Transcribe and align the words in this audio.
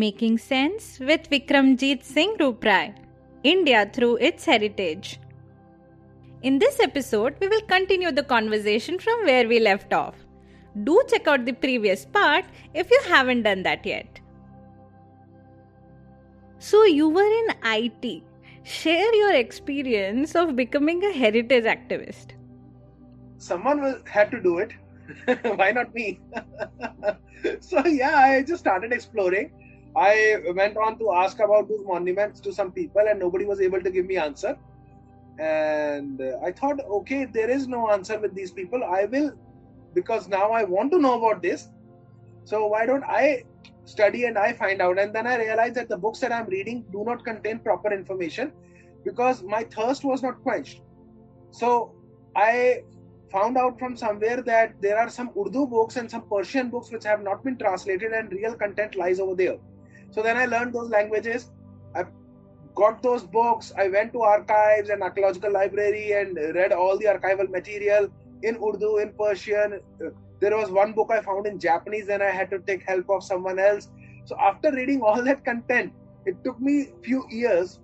Making 0.00 0.36
Sense 0.36 0.98
with 1.00 1.30
Vikramjeet 1.30 2.02
Singh 2.04 2.36
Ruprai 2.36 2.94
India 3.42 3.90
through 3.94 4.16
its 4.16 4.44
heritage. 4.44 5.18
In 6.42 6.58
this 6.58 6.78
episode, 6.80 7.34
we 7.40 7.48
will 7.48 7.62
continue 7.62 8.12
the 8.12 8.22
conversation 8.22 8.98
from 8.98 9.24
where 9.24 9.48
we 9.48 9.58
left 9.58 9.94
off. 9.94 10.14
Do 10.84 11.02
check 11.08 11.26
out 11.26 11.46
the 11.46 11.54
previous 11.54 12.04
part 12.04 12.44
if 12.74 12.90
you 12.90 13.00
haven't 13.08 13.44
done 13.44 13.62
that 13.62 13.86
yet. 13.86 14.20
So, 16.58 16.84
you 16.84 17.08
were 17.08 17.32
in 17.40 17.54
IT. 17.64 18.22
Share 18.64 19.14
your 19.14 19.32
experience 19.32 20.34
of 20.34 20.56
becoming 20.56 21.02
a 21.04 21.12
heritage 21.12 21.64
activist. 21.64 22.32
Someone 23.38 24.02
had 24.04 24.30
to 24.30 24.42
do 24.42 24.58
it. 24.58 24.72
Why 25.56 25.70
not 25.70 25.94
me? 25.94 26.20
so, 27.60 27.86
yeah, 27.86 28.16
I 28.16 28.42
just 28.42 28.60
started 28.60 28.92
exploring 28.92 29.52
I 29.96 30.42
went 30.54 30.76
on 30.76 30.98
to 30.98 31.12
ask 31.12 31.38
about 31.38 31.68
those 31.68 31.84
monuments 31.84 32.40
to 32.40 32.52
some 32.52 32.70
people, 32.70 33.02
and 33.08 33.18
nobody 33.18 33.46
was 33.46 33.60
able 33.60 33.80
to 33.80 33.90
give 33.90 34.06
me 34.06 34.18
answer. 34.18 34.56
And 35.38 36.20
uh, 36.20 36.38
I 36.44 36.52
thought, 36.52 36.80
okay, 36.80 37.24
there 37.24 37.48
is 37.48 37.66
no 37.66 37.90
answer 37.90 38.18
with 38.18 38.34
these 38.34 38.50
people. 38.50 38.84
I 38.84 39.06
will, 39.06 39.32
because 39.94 40.28
now 40.28 40.50
I 40.50 40.64
want 40.64 40.92
to 40.92 40.98
know 40.98 41.14
about 41.18 41.42
this. 41.42 41.68
So 42.44 42.66
why 42.66 42.86
don't 42.86 43.04
I 43.04 43.44
study 43.84 44.24
and 44.24 44.36
I 44.36 44.52
find 44.52 44.82
out? 44.82 44.98
And 44.98 45.14
then 45.14 45.26
I 45.26 45.36
realized 45.36 45.74
that 45.76 45.88
the 45.88 45.96
books 45.96 46.20
that 46.20 46.32
I'm 46.32 46.46
reading 46.46 46.84
do 46.92 47.04
not 47.04 47.24
contain 47.24 47.58
proper 47.60 47.92
information 47.92 48.52
because 49.04 49.42
my 49.42 49.64
thirst 49.64 50.04
was 50.04 50.22
not 50.22 50.42
quenched. 50.42 50.82
So 51.50 51.94
I 52.34 52.82
found 53.32 53.56
out 53.56 53.78
from 53.78 53.96
somewhere 53.96 54.42
that 54.42 54.74
there 54.80 54.98
are 54.98 55.08
some 55.08 55.30
Urdu 55.38 55.66
books 55.66 55.96
and 55.96 56.10
some 56.10 56.22
Persian 56.28 56.68
books 56.70 56.90
which 56.92 57.04
have 57.04 57.22
not 57.22 57.42
been 57.42 57.56
translated, 57.56 58.12
and 58.12 58.30
real 58.30 58.54
content 58.54 58.94
lies 58.94 59.20
over 59.20 59.34
there. 59.34 59.56
So 60.16 60.22
then 60.22 60.38
I 60.38 60.46
learned 60.46 60.72
those 60.72 60.88
languages. 60.88 61.50
I 61.94 62.04
got 62.74 63.02
those 63.02 63.22
books. 63.22 63.70
I 63.76 63.88
went 63.88 64.14
to 64.14 64.22
archives 64.22 64.88
and 64.88 65.02
archaeological 65.02 65.52
library 65.52 66.12
and 66.12 66.34
read 66.54 66.72
all 66.72 66.96
the 66.96 67.04
archival 67.04 67.50
material 67.50 68.08
in 68.42 68.56
Urdu, 68.56 68.96
in 68.96 69.12
Persian. 69.12 69.78
There 70.40 70.56
was 70.56 70.70
one 70.70 70.94
book 70.94 71.10
I 71.10 71.20
found 71.20 71.46
in 71.46 71.58
Japanese, 71.58 72.08
and 72.08 72.22
I 72.22 72.30
had 72.30 72.50
to 72.52 72.60
take 72.60 72.82
help 72.88 73.10
of 73.10 73.24
someone 73.24 73.58
else. 73.58 73.90
So 74.24 74.38
after 74.40 74.72
reading 74.72 75.02
all 75.02 75.22
that 75.22 75.44
content, 75.44 75.92
it 76.24 76.42
took 76.44 76.58
me 76.60 76.92
few 77.04 77.26
years. 77.28 77.78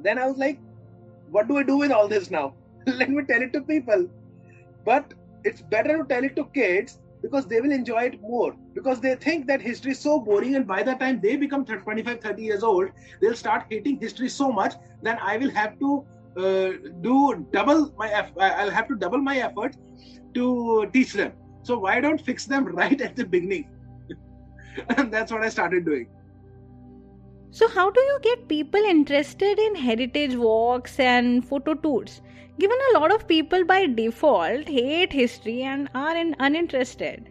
Then 0.00 0.18
I 0.18 0.26
was 0.26 0.36
like, 0.36 0.58
what 1.30 1.46
do 1.46 1.58
I 1.58 1.62
do 1.62 1.76
with 1.76 1.92
all 1.92 2.08
this 2.08 2.28
now? 2.28 2.54
Let 2.86 3.08
me 3.08 3.22
tell 3.22 3.40
it 3.40 3.52
to 3.52 3.60
people. 3.60 4.08
But 4.84 5.14
it's 5.44 5.62
better 5.62 5.96
to 5.98 6.04
tell 6.04 6.24
it 6.24 6.34
to 6.34 6.46
kids 6.46 6.98
because 7.24 7.46
they 7.46 7.60
will 7.60 7.72
enjoy 7.72 8.02
it 8.12 8.20
more. 8.20 8.54
Because 8.74 9.00
they 9.00 9.14
think 9.14 9.46
that 9.46 9.62
history 9.62 9.92
is 9.92 9.98
so 9.98 10.20
boring 10.20 10.56
and 10.56 10.66
by 10.66 10.82
the 10.82 10.94
time 11.02 11.20
they 11.22 11.36
become 11.36 11.64
25 11.64 12.20
30 12.20 12.42
years 12.42 12.62
old 12.62 12.90
they'll 13.20 13.40
start 13.42 13.64
hating 13.70 14.00
history 14.00 14.28
so 14.28 14.50
much 14.52 14.74
then 15.02 15.18
i 15.22 15.36
will 15.42 15.54
have 15.58 15.78
to 15.84 15.92
uh, 16.36 16.70
do 17.06 17.46
double 17.52 17.86
my 18.02 18.08
i'll 18.48 18.74
have 18.78 18.88
to 18.88 18.96
double 19.04 19.22
my 19.30 19.36
effort 19.38 19.76
to 20.34 20.90
teach 20.92 21.12
them. 21.12 21.32
So 21.62 21.78
why 21.78 22.00
don't 22.00 22.20
fix 22.20 22.44
them 22.44 22.66
right 22.82 23.00
at 23.00 23.16
the 23.16 23.24
beginning? 23.24 23.70
And 24.96 25.12
that's 25.14 25.32
what 25.32 25.42
i 25.42 25.48
started 25.48 25.84
doing. 25.84 26.08
So 27.52 27.68
how 27.74 27.90
do 27.96 28.00
you 28.00 28.18
get 28.22 28.48
people 28.48 28.88
interested 28.92 29.60
in 29.66 29.76
heritage 29.76 30.34
walks 30.36 30.98
and 30.98 31.44
photo 31.50 31.74
tours 31.74 32.20
given 32.58 32.78
a 32.90 32.98
lot 32.98 33.14
of 33.14 33.26
people 33.26 33.64
by 33.64 33.86
default 33.86 34.68
hate 34.68 35.12
history 35.12 35.62
and 35.62 35.88
are 35.94 36.16
uninterested. 36.38 37.30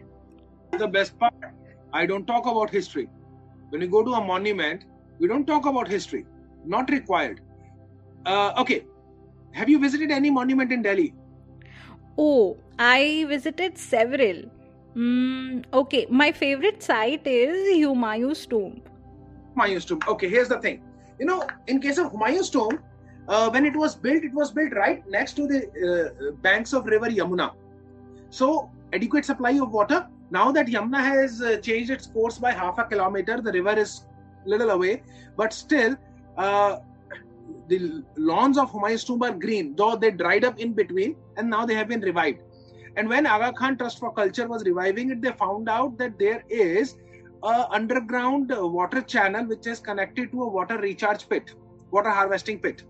The 0.78 0.88
best 0.88 1.18
part, 1.18 1.34
I 1.92 2.06
don't 2.06 2.26
talk 2.26 2.46
about 2.46 2.70
history. 2.70 3.08
When 3.70 3.80
you 3.80 3.88
go 3.88 4.04
to 4.04 4.12
a 4.12 4.24
monument, 4.24 4.84
we 5.18 5.28
don't 5.28 5.46
talk 5.46 5.66
about 5.66 5.88
history. 5.88 6.26
Not 6.64 6.90
required. 6.90 7.40
Uh, 8.26 8.52
okay, 8.58 8.84
have 9.52 9.68
you 9.68 9.78
visited 9.78 10.10
any 10.10 10.30
monument 10.30 10.72
in 10.72 10.82
Delhi? 10.82 11.14
Oh, 12.18 12.56
I 12.78 13.24
visited 13.28 13.78
several. 13.78 14.42
Mm, 14.96 15.64
okay, 15.72 16.06
my 16.08 16.32
favorite 16.32 16.82
site 16.82 17.26
is 17.26 17.76
Humayun's 17.76 18.46
tomb. 18.46 18.82
Humayun's 19.56 19.84
tomb. 19.84 20.00
Okay, 20.08 20.28
here's 20.28 20.48
the 20.48 20.60
thing. 20.60 20.82
You 21.18 21.26
know, 21.26 21.46
in 21.66 21.80
case 21.80 21.98
of 21.98 22.12
Humayun's 22.12 22.50
tomb, 22.50 22.78
uh, 23.28 23.50
when 23.50 23.64
it 23.64 23.76
was 23.76 23.94
built, 23.94 24.22
it 24.22 24.32
was 24.32 24.50
built 24.50 24.72
right 24.74 25.06
next 25.08 25.34
to 25.34 25.46
the 25.46 25.60
uh, 26.28 26.32
banks 26.42 26.72
of 26.72 26.86
river 26.86 27.06
Yamuna. 27.06 27.52
So 28.30 28.70
adequate 28.92 29.24
supply 29.24 29.52
of 29.52 29.72
water. 29.72 30.06
Now 30.30 30.52
that 30.52 30.66
Yamuna 30.66 31.02
has 31.02 31.40
uh, 31.40 31.56
changed 31.58 31.90
its 31.90 32.06
course 32.06 32.38
by 32.38 32.52
half 32.52 32.78
a 32.78 32.84
kilometer, 32.84 33.40
the 33.40 33.52
river 33.52 33.78
is 33.78 34.06
little 34.44 34.70
away, 34.70 35.02
but 35.36 35.52
still 35.52 35.96
uh, 36.36 36.78
the 37.68 38.02
lawns 38.16 38.58
of 38.58 38.70
Humayun's 38.72 39.04
tomb 39.04 39.22
are 39.22 39.32
green, 39.32 39.74
though 39.74 39.96
they 39.96 40.10
dried 40.10 40.44
up 40.44 40.58
in 40.58 40.72
between, 40.72 41.16
and 41.36 41.48
now 41.48 41.64
they 41.64 41.74
have 41.74 41.88
been 41.88 42.00
revived. 42.00 42.40
And 42.96 43.08
when 43.08 43.26
Aga 43.26 43.52
Khan 43.54 43.76
Trust 43.76 43.98
for 43.98 44.12
Culture 44.12 44.46
was 44.46 44.64
reviving 44.64 45.10
it, 45.10 45.20
they 45.22 45.32
found 45.32 45.68
out 45.68 45.96
that 45.98 46.18
there 46.18 46.44
is 46.48 46.96
a 47.42 47.66
underground 47.70 48.52
water 48.54 49.02
channel 49.02 49.46
which 49.46 49.66
is 49.66 49.80
connected 49.80 50.30
to 50.32 50.42
a 50.42 50.48
water 50.48 50.78
recharge 50.78 51.28
pit, 51.28 51.54
water 51.90 52.10
harvesting 52.10 52.58
pit 52.60 52.84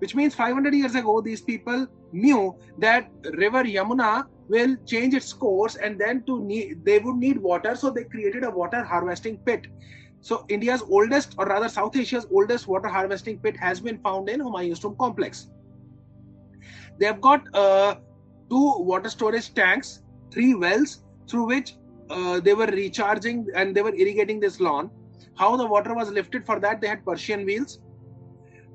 which 0.00 0.14
means 0.14 0.34
500 0.34 0.74
years 0.74 0.94
ago 0.94 1.20
these 1.20 1.42
people 1.42 1.86
knew 2.12 2.56
that 2.78 3.10
river 3.34 3.62
yamuna 3.64 4.24
will 4.48 4.76
change 4.92 5.14
its 5.14 5.32
course 5.32 5.76
and 5.76 6.00
then 6.00 6.22
to 6.24 6.42
need 6.44 6.84
they 6.84 6.98
would 6.98 7.16
need 7.16 7.38
water 7.48 7.74
so 7.76 7.90
they 7.90 8.04
created 8.04 8.44
a 8.44 8.50
water 8.50 8.82
harvesting 8.82 9.36
pit. 9.48 9.66
So 10.20 10.44
india's 10.48 10.82
oldest 10.82 11.34
or 11.38 11.46
rather 11.46 11.68
south 11.68 11.96
asia's 11.96 12.26
oldest 12.30 12.66
water 12.66 12.88
harvesting 12.88 13.38
pit 13.38 13.56
has 13.56 13.80
been 13.88 13.98
found 13.98 14.28
in 14.28 14.40
humayun's 14.40 14.80
tomb 14.80 14.96
complex. 14.98 15.48
They 16.98 17.06
have 17.06 17.20
got 17.20 17.54
uh, 17.54 17.94
two 18.50 18.74
water 18.92 19.08
storage 19.08 19.54
tanks 19.54 20.02
three 20.32 20.54
wells 20.54 21.04
through 21.28 21.46
which 21.46 21.76
uh, 22.10 22.40
they 22.40 22.54
were 22.54 22.66
recharging 22.66 23.46
and 23.54 23.74
they 23.74 23.82
were 23.82 23.94
irrigating 23.94 24.40
this 24.40 24.60
lawn. 24.60 24.90
How 25.36 25.56
the 25.56 25.66
water 25.66 25.94
was 25.94 26.10
lifted 26.10 26.44
for 26.44 26.58
that 26.60 26.80
they 26.80 26.88
had 26.88 27.04
persian 27.04 27.44
wheels 27.44 27.78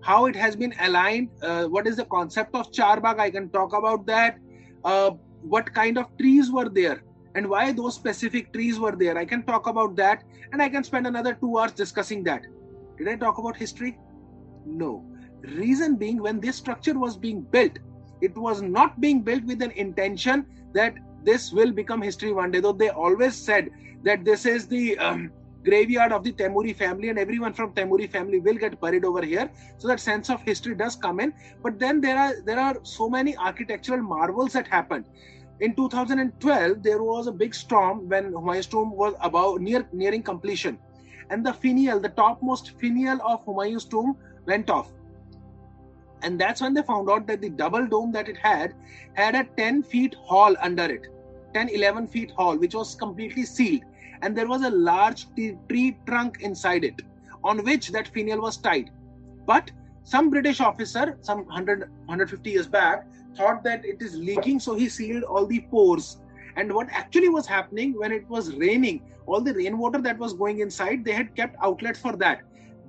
how 0.06 0.28
it 0.28 0.36
has 0.36 0.56
been 0.56 0.74
aligned, 0.82 1.30
uh, 1.42 1.66
what 1.66 1.88
is 1.88 1.96
the 1.96 2.06
concept 2.06 2.54
of 2.54 2.72
charbagh, 2.72 3.20
I 3.20 3.32
can 3.32 3.50
talk 3.50 3.74
about 3.74 4.06
that, 4.06 4.38
uh, 4.84 5.12
what 5.42 5.74
kind 5.74 5.98
of 5.98 6.06
trees 6.20 6.52
were 6.52 6.70
there, 6.70 7.02
and 7.34 7.50
why 7.50 7.72
those 7.72 7.96
specific 7.96 8.54
trees 8.54 8.80
were 8.80 8.96
there. 8.96 9.18
I 9.18 9.26
can 9.26 9.42
talk 9.44 9.66
about 9.66 9.96
that, 9.96 10.24
and 10.52 10.62
I 10.62 10.70
can 10.70 10.84
spend 10.84 11.08
another 11.08 11.34
two 11.34 11.58
hours 11.58 11.72
discussing 11.72 12.24
that. 12.26 12.44
Did 13.00 13.08
I 13.08 13.16
talk 13.16 13.40
about 13.40 13.58
history? 13.58 13.98
No. 14.66 15.04
Reason 15.42 15.96
being, 15.96 16.22
when 16.22 16.40
this 16.40 16.56
structure 16.56 16.98
was 17.00 17.18
being 17.18 17.42
built, 17.42 17.80
it 18.22 18.38
was 18.38 18.62
not 18.62 19.02
being 19.02 19.22
built 19.22 19.44
with 19.46 19.64
an 19.64 19.72
intention 19.72 20.46
that 20.74 20.94
this 21.24 21.52
will 21.52 21.72
become 21.72 22.02
history 22.02 22.32
one 22.32 22.52
day, 22.52 22.60
though 22.60 22.74
they 22.74 22.90
always 22.90 23.36
said 23.36 23.72
that 24.04 24.24
this 24.24 24.46
is 24.46 24.68
the 24.68 25.00
um, 25.00 25.32
graveyard 25.66 26.12
of 26.12 26.24
the 26.24 26.32
Temuri 26.32 26.74
family, 26.76 27.10
and 27.10 27.20
everyone 27.20 27.54
from 27.54 27.74
Temuri 27.74 28.10
family 28.16 28.40
will 28.40 28.60
get 28.66 28.80
buried 28.80 29.06
over 29.06 29.24
here. 29.24 29.50
So 29.78 29.88
that 29.90 30.00
sense 30.00 30.30
of 30.30 30.42
history 30.42 30.76
does 30.76 30.96
come 30.96 31.20
in. 31.20 31.34
But 31.64 31.80
then 31.80 32.02
there 32.02 32.18
are 32.18 32.34
there 32.50 32.60
are 32.60 32.76
so 32.84 33.10
many 33.10 33.36
architectural 33.38 34.04
marvels 34.16 34.54
that 34.60 34.68
happened. 34.80 35.06
in 35.66 35.74
2012 35.76 36.84
there 36.84 37.02
was 37.02 37.28
a 37.28 37.32
big 37.42 37.54
storm 37.56 38.00
when 38.10 38.26
Humayun's 38.32 38.68
tomb 38.72 38.90
was 39.02 39.14
about 39.28 39.62
near 39.62 39.88
nearing 39.94 40.24
completion, 40.30 40.78
and 41.30 41.46
the 41.46 41.54
finial, 41.54 42.02
the 42.06 42.10
topmost 42.10 42.72
finial 42.82 43.22
of 43.22 43.46
Humayun's 43.46 43.86
tomb, 43.86 44.18
went 44.46 44.70
off. 44.70 44.92
And 46.22 46.40
that's 46.40 46.62
when 46.62 46.74
they 46.74 46.82
found 46.82 47.10
out 47.10 47.28
that 47.28 47.42
the 47.42 47.50
double 47.50 47.88
dome 47.88 48.12
that 48.14 48.28
it 48.28 48.38
had 48.38 48.74
had 49.14 49.36
a 49.36 49.44
10 49.58 49.84
feet 49.84 50.16
hall 50.16 50.56
under 50.62 50.86
it, 50.98 51.08
10 51.54 51.70
11 51.70 52.08
feet 52.08 52.32
hall, 52.32 52.58
which 52.58 52.76
was 52.76 52.96
completely 52.96 53.46
sealed, 53.46 53.84
and 54.26 54.36
there 54.36 54.48
was 54.48 54.64
a 54.64 54.70
large 54.72 55.28
tree 55.70 55.96
trunk 56.08 56.40
inside 56.42 56.84
it, 56.84 57.02
on 57.44 57.64
which 57.64 57.90
that 57.90 58.08
finial 58.08 58.42
was 58.42 58.58
tied. 58.58 58.90
But 59.46 59.70
some 60.04 60.32
British 60.32 60.60
officer, 60.60 61.20
some 61.22 61.46
100 61.46 61.82
150 61.82 62.50
years 62.50 62.66
back, 62.66 63.08
thought 63.38 63.64
that 63.66 63.86
it 63.86 64.02
is 64.02 64.16
leaking, 64.16 64.60
so 64.60 64.74
he 64.74 64.90
sealed 64.90 65.24
all 65.24 65.46
the 65.46 65.60
pores. 65.70 66.18
And 66.56 66.74
what 66.74 66.88
actually 66.90 67.30
was 67.30 67.46
happening 67.46 67.94
when 68.00 68.12
it 68.12 68.28
was 68.28 68.56
raining, 68.56 69.02
all 69.28 69.42
the 69.42 69.54
rainwater 69.54 70.02
that 70.02 70.18
was 70.18 70.34
going 70.34 70.60
inside, 70.60 71.06
they 71.06 71.12
had 71.12 71.36
kept 71.36 71.56
outlets 71.62 72.00
for 72.00 72.16
that. 72.18 72.42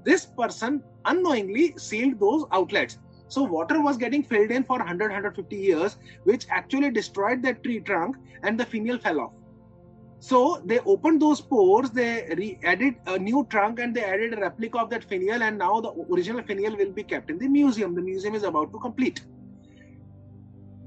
This 0.04 0.24
person 0.24 0.82
unknowingly 1.04 1.74
sealed 1.76 2.18
those 2.18 2.46
outlets. 2.50 2.98
So 3.28 3.42
water 3.42 3.82
was 3.82 3.98
getting 3.98 4.22
filled 4.22 4.50
in 4.50 4.64
for 4.64 4.78
100 4.78 5.10
150 5.10 5.56
years, 5.56 5.98
which 6.24 6.46
actually 6.48 6.92
destroyed 6.92 7.42
that 7.42 7.62
tree 7.62 7.80
trunk 7.80 8.16
and 8.42 8.58
the 8.58 8.64
finial 8.64 8.98
fell 8.98 9.20
off. 9.20 9.32
So 10.26 10.60
they 10.64 10.80
opened 10.80 11.22
those 11.22 11.40
pores, 11.40 11.90
they 11.90 12.26
re- 12.36 12.58
added 12.64 12.94
a 13.06 13.16
new 13.16 13.46
trunk 13.48 13.78
and 13.78 13.94
they 13.94 14.02
added 14.02 14.34
a 14.34 14.40
replica 14.40 14.78
of 14.78 14.90
that 14.90 15.04
finial, 15.04 15.40
and 15.40 15.56
now 15.56 15.80
the 15.80 15.92
original 16.12 16.42
finial 16.42 16.76
will 16.76 16.92
be 16.92 17.04
kept 17.04 17.30
in 17.30 17.38
the 17.38 17.46
museum. 17.46 17.94
The 17.94 18.02
museum 18.02 18.34
is 18.34 18.42
about 18.42 18.72
to 18.72 18.78
complete 18.80 19.20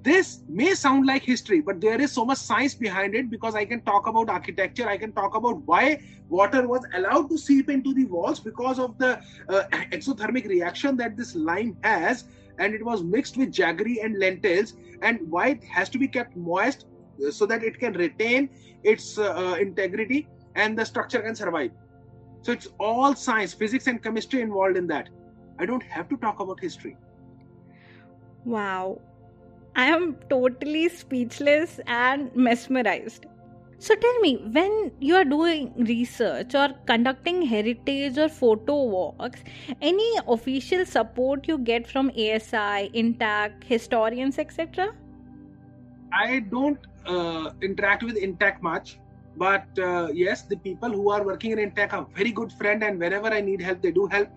this 0.03 0.43
may 0.47 0.73
sound 0.73 1.05
like 1.05 1.23
history 1.23 1.59
but 1.59 1.81
there 1.81 1.99
is 1.99 2.11
so 2.11 2.23
much 2.25 2.37
science 2.37 2.73
behind 2.73 3.15
it 3.15 3.29
because 3.29 3.55
i 3.55 3.65
can 3.65 3.81
talk 3.81 4.07
about 4.07 4.29
architecture 4.29 4.87
i 4.87 4.97
can 4.97 5.11
talk 5.11 5.35
about 5.35 5.61
why 5.65 5.97
water 6.29 6.67
was 6.67 6.85
allowed 6.93 7.29
to 7.29 7.37
seep 7.37 7.69
into 7.69 7.93
the 7.93 8.05
walls 8.05 8.39
because 8.39 8.79
of 8.79 8.97
the 8.97 9.19
uh, 9.49 9.63
exothermic 9.97 10.47
reaction 10.47 10.95
that 10.95 11.17
this 11.17 11.35
lime 11.35 11.75
has 11.83 12.23
and 12.59 12.73
it 12.73 12.85
was 12.85 13.03
mixed 13.03 13.35
with 13.35 13.51
jaggery 13.51 13.97
and 14.03 14.17
lentils 14.17 14.73
and 15.01 15.19
why 15.29 15.49
it 15.49 15.63
has 15.65 15.89
to 15.89 15.97
be 15.97 16.07
kept 16.07 16.35
moist 16.35 16.85
so 17.31 17.45
that 17.45 17.63
it 17.63 17.79
can 17.79 17.93
retain 17.93 18.49
its 18.83 19.17
uh, 19.17 19.33
uh, 19.33 19.55
integrity 19.55 20.27
and 20.55 20.77
the 20.77 20.85
structure 20.85 21.21
can 21.21 21.35
survive 21.35 21.71
so 22.41 22.51
it's 22.51 22.67
all 22.79 23.15
science 23.15 23.53
physics 23.53 23.87
and 23.87 24.01
chemistry 24.01 24.41
involved 24.41 24.77
in 24.77 24.87
that 24.87 25.09
i 25.59 25.65
don't 25.65 25.83
have 25.83 26.07
to 26.07 26.17
talk 26.17 26.39
about 26.39 26.59
history 26.59 26.95
wow 28.45 28.99
I 29.75 29.85
am 29.85 30.15
totally 30.29 30.89
speechless 30.89 31.79
and 31.87 32.35
mesmerized. 32.35 33.25
So 33.77 33.95
tell 33.95 34.19
me, 34.19 34.35
when 34.51 34.91
you 34.99 35.15
are 35.15 35.23
doing 35.23 35.73
research 35.77 36.53
or 36.53 36.69
conducting 36.85 37.41
heritage 37.43 38.17
or 38.17 38.27
photo 38.27 38.83
walks, 38.83 39.41
any 39.81 40.11
official 40.27 40.85
support 40.85 41.47
you 41.47 41.59
get 41.59 41.87
from 41.87 42.09
ASI, 42.09 42.89
INTACH, 42.93 43.63
historians, 43.63 44.37
etc.? 44.37 44.93
I 46.11 46.39
don't 46.39 46.77
uh, 47.05 47.51
interact 47.61 48.03
with 48.03 48.17
INTACH 48.17 48.61
much. 48.61 48.99
But 49.37 49.79
uh, 49.79 50.09
yes 50.13 50.41
the 50.41 50.57
people 50.57 50.89
who 50.89 51.11
are 51.11 51.23
working 51.23 51.51
in 51.51 51.59
INTACH 51.59 51.93
are 51.93 52.07
very 52.15 52.31
good 52.31 52.51
friend 52.51 52.83
and 52.83 52.99
whenever 52.99 53.27
i 53.27 53.39
need 53.39 53.61
help 53.61 53.81
they 53.81 53.91
do 53.91 54.07
help. 54.07 54.27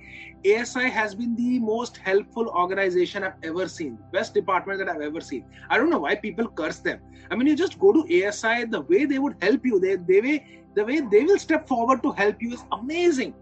Asi 0.45 0.89
has 0.89 1.15
been 1.15 1.35
the 1.37 1.59
most 1.59 1.97
helpful 1.97 2.49
organization 2.49 3.25
i've 3.25 3.41
ever 3.43 3.67
seen. 3.69 3.99
Best 4.13 4.35
department 4.35 4.79
that 4.79 4.89
i've 4.89 5.01
ever 5.01 5.21
seen. 5.21 5.45
I 5.71 5.79
don't 5.79 5.91
know 5.91 5.99
why 5.99 6.15
people 6.15 6.49
curse 6.49 6.79
them. 6.79 7.01
I 7.31 7.37
mean 7.37 7.49
you 7.49 7.57
just 7.57 7.79
go 7.79 7.93
to 7.93 8.03
asi 8.23 8.65
the 8.65 8.83
way 8.83 9.05
they 9.05 9.19
would 9.19 9.37
help 9.43 9.67
you 9.67 9.81
they, 9.81 9.97
they 9.97 10.21
way 10.21 10.47
the 10.75 10.85
way 10.85 11.01
they 11.01 11.25
will 11.25 11.39
step 11.39 11.67
forward 11.69 12.03
to 12.03 12.13
help 12.13 12.41
you 12.41 12.53
is 12.53 12.65
amazing. 12.73 13.35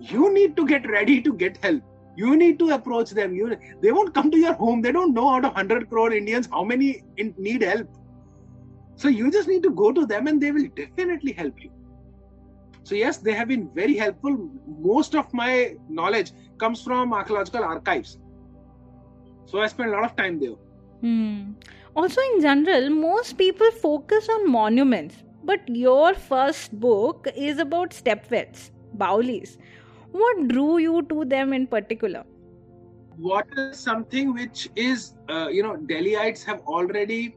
You 0.00 0.32
need 0.32 0.56
to 0.56 0.66
get 0.66 0.88
ready 0.88 1.20
to 1.22 1.32
get 1.32 1.58
help. 1.62 1.82
You 2.16 2.36
need 2.36 2.58
to 2.60 2.70
approach 2.70 3.10
them. 3.10 3.34
You 3.34 3.56
they 3.80 3.92
won't 3.92 4.14
come 4.14 4.30
to 4.30 4.38
your 4.38 4.54
home. 4.54 4.80
They 4.82 4.92
don't 4.92 5.14
know 5.14 5.28
out 5.30 5.44
of 5.44 5.52
100 5.52 5.88
crore 5.90 6.12
indians 6.12 6.48
how 6.50 6.64
many 6.64 7.02
need 7.18 7.62
help 7.62 7.88
so 8.96 9.08
you 9.08 9.30
just 9.30 9.48
need 9.48 9.62
to 9.62 9.70
go 9.70 9.92
to 9.92 10.06
them 10.06 10.26
and 10.26 10.40
they 10.40 10.52
will 10.52 10.68
definitely 10.76 11.32
help 11.32 11.54
you. 11.62 11.70
So, 12.84 12.94
yes, 12.94 13.18
they 13.18 13.32
have 13.32 13.48
been 13.48 13.70
very 13.74 13.96
helpful. 13.96 14.50
Most 14.66 15.14
of 15.14 15.32
my 15.32 15.76
knowledge 15.88 16.32
comes 16.58 16.82
from 16.82 17.12
archaeological 17.12 17.62
archives. 17.64 18.18
So, 19.46 19.60
I 19.60 19.66
spend 19.68 19.90
a 19.90 19.92
lot 19.92 20.04
of 20.04 20.16
time 20.16 20.40
there. 20.40 20.56
Hmm. 21.00 21.52
Also, 21.94 22.20
in 22.34 22.40
general, 22.40 22.90
most 22.90 23.38
people 23.38 23.70
focus 23.70 24.28
on 24.28 24.50
monuments, 24.50 25.22
but 25.44 25.60
your 25.68 26.14
first 26.14 26.78
book 26.80 27.28
is 27.36 27.58
about 27.58 27.90
stepwells, 27.90 28.70
Baolis. 28.96 29.58
What 30.10 30.48
drew 30.48 30.78
you 30.78 31.02
to 31.02 31.24
them 31.24 31.52
in 31.52 31.66
particular? 31.66 32.24
Water 33.18 33.70
is 33.70 33.78
something 33.78 34.32
which 34.32 34.68
is, 34.74 35.14
uh, 35.28 35.48
you 35.50 35.62
know, 35.62 35.76
Delhiites 35.76 36.44
have 36.44 36.60
already 36.60 37.36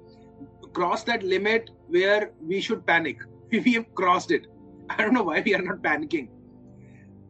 crossed 0.76 1.06
that 1.08 1.24
limit 1.24 1.72
where 1.88 2.32
we 2.42 2.62
should 2.62 2.86
panic. 2.86 3.18
We 3.52 3.74
have 3.74 3.94
crossed 3.96 4.32
it. 4.32 4.48
I 4.90 4.98
don't 5.02 5.14
know 5.14 5.24
why 5.24 5.42
we 5.46 5.56
are 5.56 5.62
not 5.62 5.82
panicking. 5.82 6.28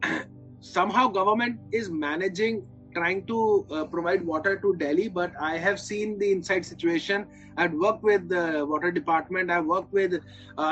Somehow 0.60 1.08
government 1.08 1.60
is 1.72 1.90
managing 1.90 2.66
trying 2.96 3.24
to 3.26 3.66
uh, 3.70 3.84
provide 3.84 4.24
water 4.24 4.56
to 4.58 4.74
Delhi, 4.76 5.08
but 5.08 5.32
I 5.38 5.58
have 5.58 5.78
seen 5.78 6.18
the 6.18 6.32
inside 6.32 6.64
situation. 6.64 7.26
I've 7.58 7.74
worked 7.74 8.02
with 8.02 8.28
the 8.28 8.64
water 8.66 8.90
department. 8.90 9.50
I've 9.50 9.66
worked 9.66 9.92
with, 9.92 10.14
uh, 10.14 10.18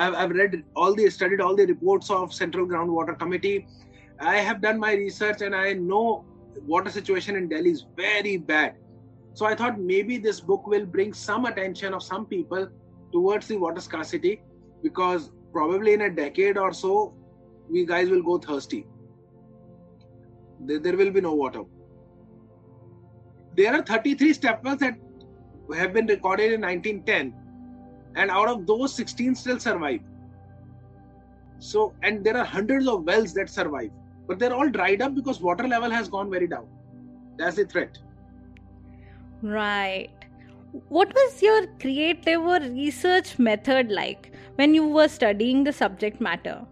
I've, 0.05 0.15
I've, 0.15 0.31
read 0.31 0.65
all 0.75 0.95
the, 0.95 1.11
studied 1.11 1.43
all 1.43 1.55
the 1.55 1.67
reports 1.67 2.11
of 2.11 2.33
Central 2.33 2.67
Groundwater 2.67 3.19
Committee. 3.19 3.67
I 4.21 4.39
have 4.39 4.63
done 4.63 4.81
my 4.81 4.95
research 4.95 5.43
and 5.43 5.55
I 5.55 5.75
know 5.75 6.25
water 6.67 6.91
situation 6.91 7.37
in 7.37 7.49
Delhi 7.49 7.71
is 7.71 7.85
very 7.95 8.39
bad. 8.39 8.77
So 9.35 9.47
I 9.47 9.55
thought 9.55 9.81
maybe 9.81 10.17
this 10.17 10.41
book 10.41 10.67
will 10.67 10.87
bring 10.87 11.13
some 11.13 11.45
attention 11.45 11.93
of 11.93 12.03
some 12.03 12.25
people 12.25 12.69
towards 13.13 13.49
the 13.49 13.57
water 13.57 13.81
scarcity 13.81 14.43
because 14.83 15.31
probably 15.53 15.93
in 15.93 16.03
a 16.03 16.11
decade 16.11 16.57
or 16.57 16.73
so, 16.73 17.15
we 17.69 17.85
guys 17.85 18.09
will 18.11 18.23
go 18.23 18.39
thirsty. 18.39 18.87
There, 20.61 20.79
there 20.79 20.97
will 20.97 21.11
be 21.11 21.21
no 21.21 21.35
water. 21.35 21.65
There 23.57 23.75
are 23.75 23.83
33 23.83 24.35
stepwells 24.35 24.79
that 24.81 24.97
have 25.77 25.93
been 25.93 26.07
recorded 26.07 26.53
in 26.53 26.61
1910, 26.61 27.35
and 28.17 28.31
out 28.31 28.49
of 28.49 28.67
those, 28.67 28.95
16 28.95 29.35
still 29.35 29.59
survive. 29.59 30.01
So, 31.59 31.95
and 32.03 32.25
there 32.25 32.37
are 32.37 32.45
hundreds 32.45 32.87
of 32.87 33.05
wells 33.05 33.33
that 33.35 33.49
survive, 33.49 33.91
but 34.27 34.39
they're 34.39 34.55
all 34.55 34.69
dried 34.69 35.03
up 35.03 35.15
because 35.15 35.41
water 35.41 35.67
level 35.67 35.91
has 35.91 36.09
gone 36.09 36.31
very 36.31 36.47
down. 36.47 36.67
That's 37.39 37.57
the 37.57 37.65
threat. 37.65 37.99
Right. 39.45 40.09
What 40.89 41.13
was 41.15 41.43
your 41.43 41.67
creative 41.79 42.41
or 42.41 42.61
research 42.61 43.39
method 43.39 43.91
like 43.91 44.33
when 44.55 44.73
you 44.73 44.89
were 44.89 45.07
studying 45.07 45.63
the 45.65 45.73
subject 45.73 46.19
matter? 46.19 46.67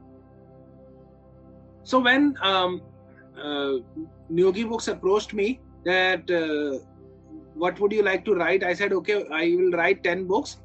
So, 1.84 1.98
when 1.98 2.34
um, 2.40 2.80
uh, 3.36 3.74
Niyogi 4.32 4.66
Books 4.66 4.88
approached 4.88 5.34
me 5.34 5.60
that 5.84 6.30
uh, 6.30 6.82
what 7.52 7.78
would 7.78 7.92
you 7.92 8.02
like 8.02 8.24
to 8.24 8.34
write, 8.34 8.64
I 8.64 8.72
said, 8.72 8.94
okay, 8.94 9.26
I 9.30 9.54
will 9.54 9.72
write 9.72 10.02
10 10.02 10.26
books. 10.26 10.56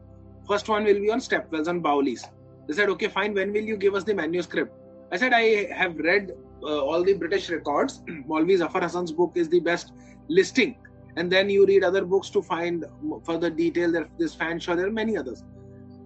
First 0.47 0.69
one 0.69 0.85
will 0.85 1.01
be 1.01 1.11
on 1.11 1.19
stepwells 1.19 1.67
and 1.67 1.83
Baolis. 1.83 2.23
They 2.67 2.73
said, 2.73 2.87
okay, 2.89 3.09
fine. 3.09 3.33
When 3.33 3.51
will 3.51 3.65
you 3.65 3.75
give 3.75 3.95
us 3.95 4.05
the 4.05 4.13
manuscript? 4.13 4.73
I 5.11 5.17
said, 5.17 5.33
I 5.33 5.73
have 5.73 5.97
read 5.97 6.31
uh, 6.63 6.85
all 6.85 7.03
the 7.03 7.15
British 7.15 7.49
records. 7.49 8.01
Maulvi 8.29 8.57
Zafar 8.57 8.81
Hassan's 8.81 9.11
book 9.11 9.33
is 9.35 9.49
the 9.49 9.59
best 9.59 9.91
listing 10.29 10.77
and 11.17 11.31
then 11.31 11.49
you 11.49 11.65
read 11.65 11.83
other 11.83 12.03
books 12.05 12.29
to 12.35 12.41
find 12.41 12.85
further 13.25 13.49
detail. 13.49 13.91
There, 13.91 14.07
this 14.17 14.35
Fanshawe, 14.35 14.77
there 14.77 14.87
are 14.87 14.97
many 15.03 15.17
others. 15.17 15.43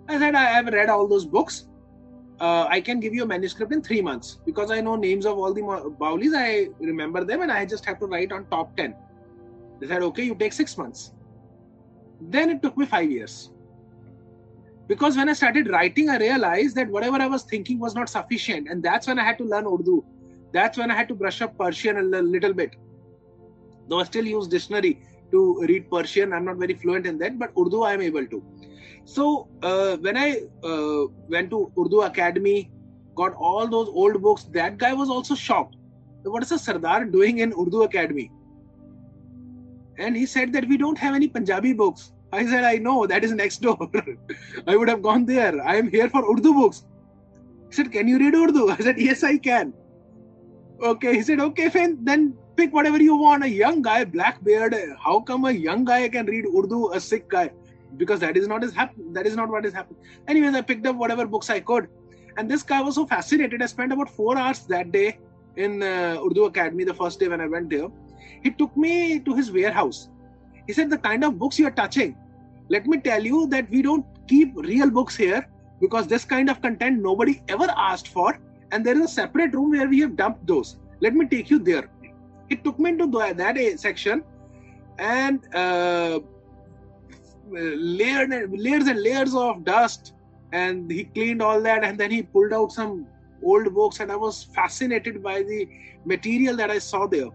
I 0.08 0.18
said 0.18 0.36
I 0.36 0.46
have 0.46 0.68
read 0.68 0.90
all 0.90 1.08
those 1.08 1.26
books. 1.26 1.68
Uh, 2.40 2.66
I 2.76 2.82
can 2.82 3.00
give 3.00 3.14
you 3.14 3.24
a 3.24 3.26
manuscript 3.26 3.72
in 3.72 3.82
three 3.84 4.02
months 4.02 4.40
because 4.46 4.72
I 4.72 4.82
know 4.82 4.96
names 4.96 5.26
of 5.28 5.38
all 5.38 5.54
the 5.54 5.62
Baolis. 5.62 6.36
I 6.36 6.70
remember 6.80 7.24
them, 7.24 7.42
and 7.42 7.52
I 7.52 7.66
just 7.66 7.86
have 7.86 8.00
to 8.00 8.08
write 8.08 8.32
on 8.32 8.46
top 8.46 8.76
ten. 8.78 8.96
They 9.80 9.88
said, 9.88 10.02
okay, 10.02 10.24
you 10.24 10.36
take 10.36 10.54
six 10.54 10.78
months. 10.78 11.14
Then 12.20 12.50
it 12.50 12.62
took 12.64 12.78
me 12.78 12.86
five 12.86 13.12
years. 13.12 13.52
Because 14.88 15.18
when 15.18 15.30
I 15.30 15.34
started 15.34 15.70
writing, 15.70 16.10
I 16.10 16.18
realized 16.18 16.76
that 16.76 16.90
whatever 16.90 17.18
I 17.18 17.28
was 17.28 17.44
thinking 17.44 17.80
was 17.80 17.96
not 17.96 18.10
sufficient. 18.10 18.70
And 18.70 18.84
that's 18.84 19.08
when 19.08 19.20
I 19.20 19.24
had 19.24 19.38
to 19.38 19.44
learn 19.44 19.66
Urdu. 19.66 20.04
That's 20.52 20.78
when 20.78 20.92
I 20.92 20.96
had 20.96 21.08
to 21.10 21.16
brush 21.16 21.42
up 21.42 21.58
Persian 21.58 21.98
a 21.98 22.22
little 22.22 22.54
bit 22.54 22.76
though 23.92 24.00
I 24.00 24.04
still 24.06 24.26
use 24.26 24.48
dictionary 24.48 25.00
to 25.32 25.62
read 25.70 25.90
Persian. 25.92 26.34
I'm 26.34 26.46
not 26.46 26.58
very 26.58 26.74
fluent 26.74 27.06
in 27.06 27.18
that, 27.20 27.38
but 27.38 27.52
Urdu 27.60 27.84
I 27.84 27.94
am 27.94 28.02
able 28.02 28.26
to. 28.26 28.44
So 29.04 29.48
uh, 29.62 29.98
when 29.98 30.18
I 30.18 30.44
uh, 30.64 31.06
went 31.28 31.50
to 31.52 31.72
Urdu 31.80 32.02
Academy, 32.02 32.72
got 33.16 33.34
all 33.36 33.68
those 33.68 33.90
old 33.90 34.22
books, 34.22 34.44
that 34.60 34.78
guy 34.78 34.94
was 34.94 35.10
also 35.10 35.36
shocked. 35.36 35.76
What 36.24 36.44
is 36.44 36.52
a 36.52 36.60
Sardar 36.60 37.06
doing 37.06 37.40
in 37.40 37.52
Urdu 37.52 37.84
Academy? 37.84 38.32
And 39.98 40.16
he 40.16 40.26
said 40.26 40.54
that 40.54 40.68
we 40.68 40.78
don't 40.78 40.98
have 40.98 41.14
any 41.16 41.28
Punjabi 41.28 41.74
books. 41.74 42.14
I 42.34 42.46
said, 42.46 42.64
I 42.64 42.76
know, 42.78 43.06
that 43.08 43.26
is 43.26 43.34
next 43.34 43.62
door. 43.62 43.78
I 44.68 44.78
would 44.78 44.88
have 44.88 45.02
gone 45.02 45.26
there. 45.26 45.62
I 45.62 45.76
am 45.76 45.90
here 45.90 46.10
for 46.10 46.24
Urdu 46.32 46.54
books. 46.54 46.86
He 47.70 47.76
said, 47.76 47.92
Can 47.92 48.08
you 48.08 48.20
read 48.20 48.36
Urdu? 48.36 48.70
I 48.76 48.78
said, 48.78 48.98
Yes, 48.98 49.24
I 49.24 49.38
can. 49.38 49.74
Okay. 50.82 51.16
He 51.16 51.22
said, 51.24 51.40
Okay, 51.40 51.70
fine. 51.70 51.98
Then 52.04 52.38
pick 52.62 52.74
whatever 52.74 53.02
you 53.02 53.16
want. 53.16 53.44
A 53.44 53.50
young 53.50 53.82
guy, 53.82 54.04
black 54.04 54.44
beard. 54.44 54.76
How 55.06 55.20
come 55.20 55.46
a 55.46 55.52
young 55.52 55.84
guy 55.86 56.08
can 56.10 56.28
read 56.34 56.46
Urdu, 56.46 56.92
a 56.94 57.00
Sikh 57.00 57.28
guy? 57.30 57.50
Because 57.98 58.20
that 58.20 58.38
is 58.38 58.48
not 58.48 58.64
is 58.64 58.74
happen. 58.74 59.14
That 59.14 59.26
is 59.26 59.36
not 59.36 59.50
what 59.50 59.66
is 59.66 59.74
happening. 59.74 60.02
Anyways, 60.28 60.56
I 60.56 60.62
picked 60.62 60.86
up 60.86 60.96
whatever 60.96 61.26
books 61.26 61.50
I 61.50 61.60
could. 61.60 61.88
And 62.38 62.50
this 62.50 62.64
guy 62.64 62.82
was 62.82 62.96
so 62.96 63.06
fascinated. 63.06 63.62
I 63.62 63.66
spent 63.66 63.92
about 63.92 64.10
four 64.10 64.38
hours 64.38 64.60
that 64.74 64.92
day 64.92 65.18
in 65.56 65.84
uh, 65.84 66.26
Urdu 66.26 66.46
Academy, 66.46 66.84
the 66.84 66.94
first 66.94 67.20
day 67.20 67.28
when 67.28 67.42
I 67.42 67.48
went 67.48 67.70
there. 67.70 67.88
He 68.44 68.52
took 68.52 68.76
me 68.78 69.20
to 69.20 69.36
his 69.36 69.52
warehouse. 69.52 70.10
He 70.68 70.74
said, 70.74 70.90
The 70.90 70.98
kind 70.98 71.24
of 71.24 71.38
books 71.40 71.60
you're 71.60 71.78
touching, 71.80 72.16
let 72.70 72.86
me 72.86 73.00
tell 73.00 73.26
you 73.32 73.48
that 73.48 73.70
we 73.70 73.82
don't 73.82 74.06
keep 74.28 74.54
real 74.56 74.90
books 74.90 75.16
here 75.16 75.48
because 75.82 76.08
this 76.08 76.24
kind 76.24 76.50
of 76.50 76.62
content 76.62 77.02
nobody 77.02 77.42
ever 77.48 77.68
asked 77.76 78.08
for. 78.10 78.40
And 78.72 78.86
there 78.86 78.98
is 78.98 79.06
a 79.06 79.14
separate 79.14 79.54
room 79.54 79.72
where 79.72 79.90
we 79.90 80.00
have 80.00 80.16
dumped 80.16 80.48
those. 80.48 80.78
Let 81.02 81.16
me 81.16 81.26
take 81.26 81.50
you 81.50 81.60
there. 81.60 81.90
He 82.52 82.58
took 82.58 82.78
me 82.80 82.90
into 82.90 83.08
that 83.08 83.58
section 83.80 84.24
and 85.00 85.40
uh, 85.56 86.20
layers 87.50 88.88
and 88.88 89.02
layers 89.02 89.34
of 89.34 89.64
dust. 89.64 90.12
And 90.52 90.92
he 90.92 91.06
cleaned 91.06 91.42
all 91.42 91.62
that 91.62 91.86
and 91.86 91.98
then 91.98 92.12
he 92.12 92.24
pulled 92.24 92.52
out 92.52 92.74
some 92.74 93.08
old 93.42 93.74
books 93.74 94.02
and 94.02 94.12
I 94.12 94.18
was 94.18 94.44
fascinated 94.44 95.24
by 95.24 95.44
the 95.44 95.70
material 96.04 96.58
that 96.58 96.70
I 96.70 96.80
saw 96.80 97.08
there. 97.08 97.30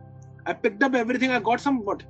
I 0.44 0.52
picked 0.52 0.82
up 0.82 0.94
everything. 0.94 1.30
I 1.30 1.40
got 1.40 1.62
some, 1.62 1.82
what, 1.82 2.02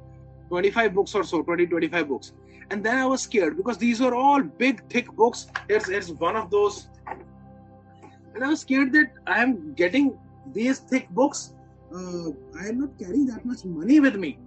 25 0.49 0.93
books 0.93 1.15
or 1.15 1.23
so, 1.23 1.43
20, 1.43 1.65
25 1.65 2.09
books. 2.09 2.33
And 2.73 2.85
then 2.85 2.99
I 2.99 3.07
was 3.07 3.23
scared 3.23 3.57
because 3.57 3.79
these 3.79 4.01
were 4.01 4.17
all 4.17 4.43
big, 4.43 4.83
thick 4.91 5.13
books. 5.13 5.47
Here's, 5.69 5.87
here's 5.87 6.11
one 6.13 6.35
of 6.35 6.51
those. 6.51 6.89
And 8.35 8.43
I 8.43 8.49
was 8.49 8.63
scared 8.63 8.93
that 8.95 9.13
I 9.29 9.45
am 9.45 9.75
getting 9.75 10.19
these 10.53 10.81
thick 10.81 11.09
books. 11.11 11.53
Uh, 11.95 12.31
I 12.61 12.69
am 12.69 12.81
not 12.81 12.99
carrying 12.99 13.27
that 13.27 13.45
much 13.45 13.65
money 13.65 14.01
with 14.01 14.17
me. 14.17 14.39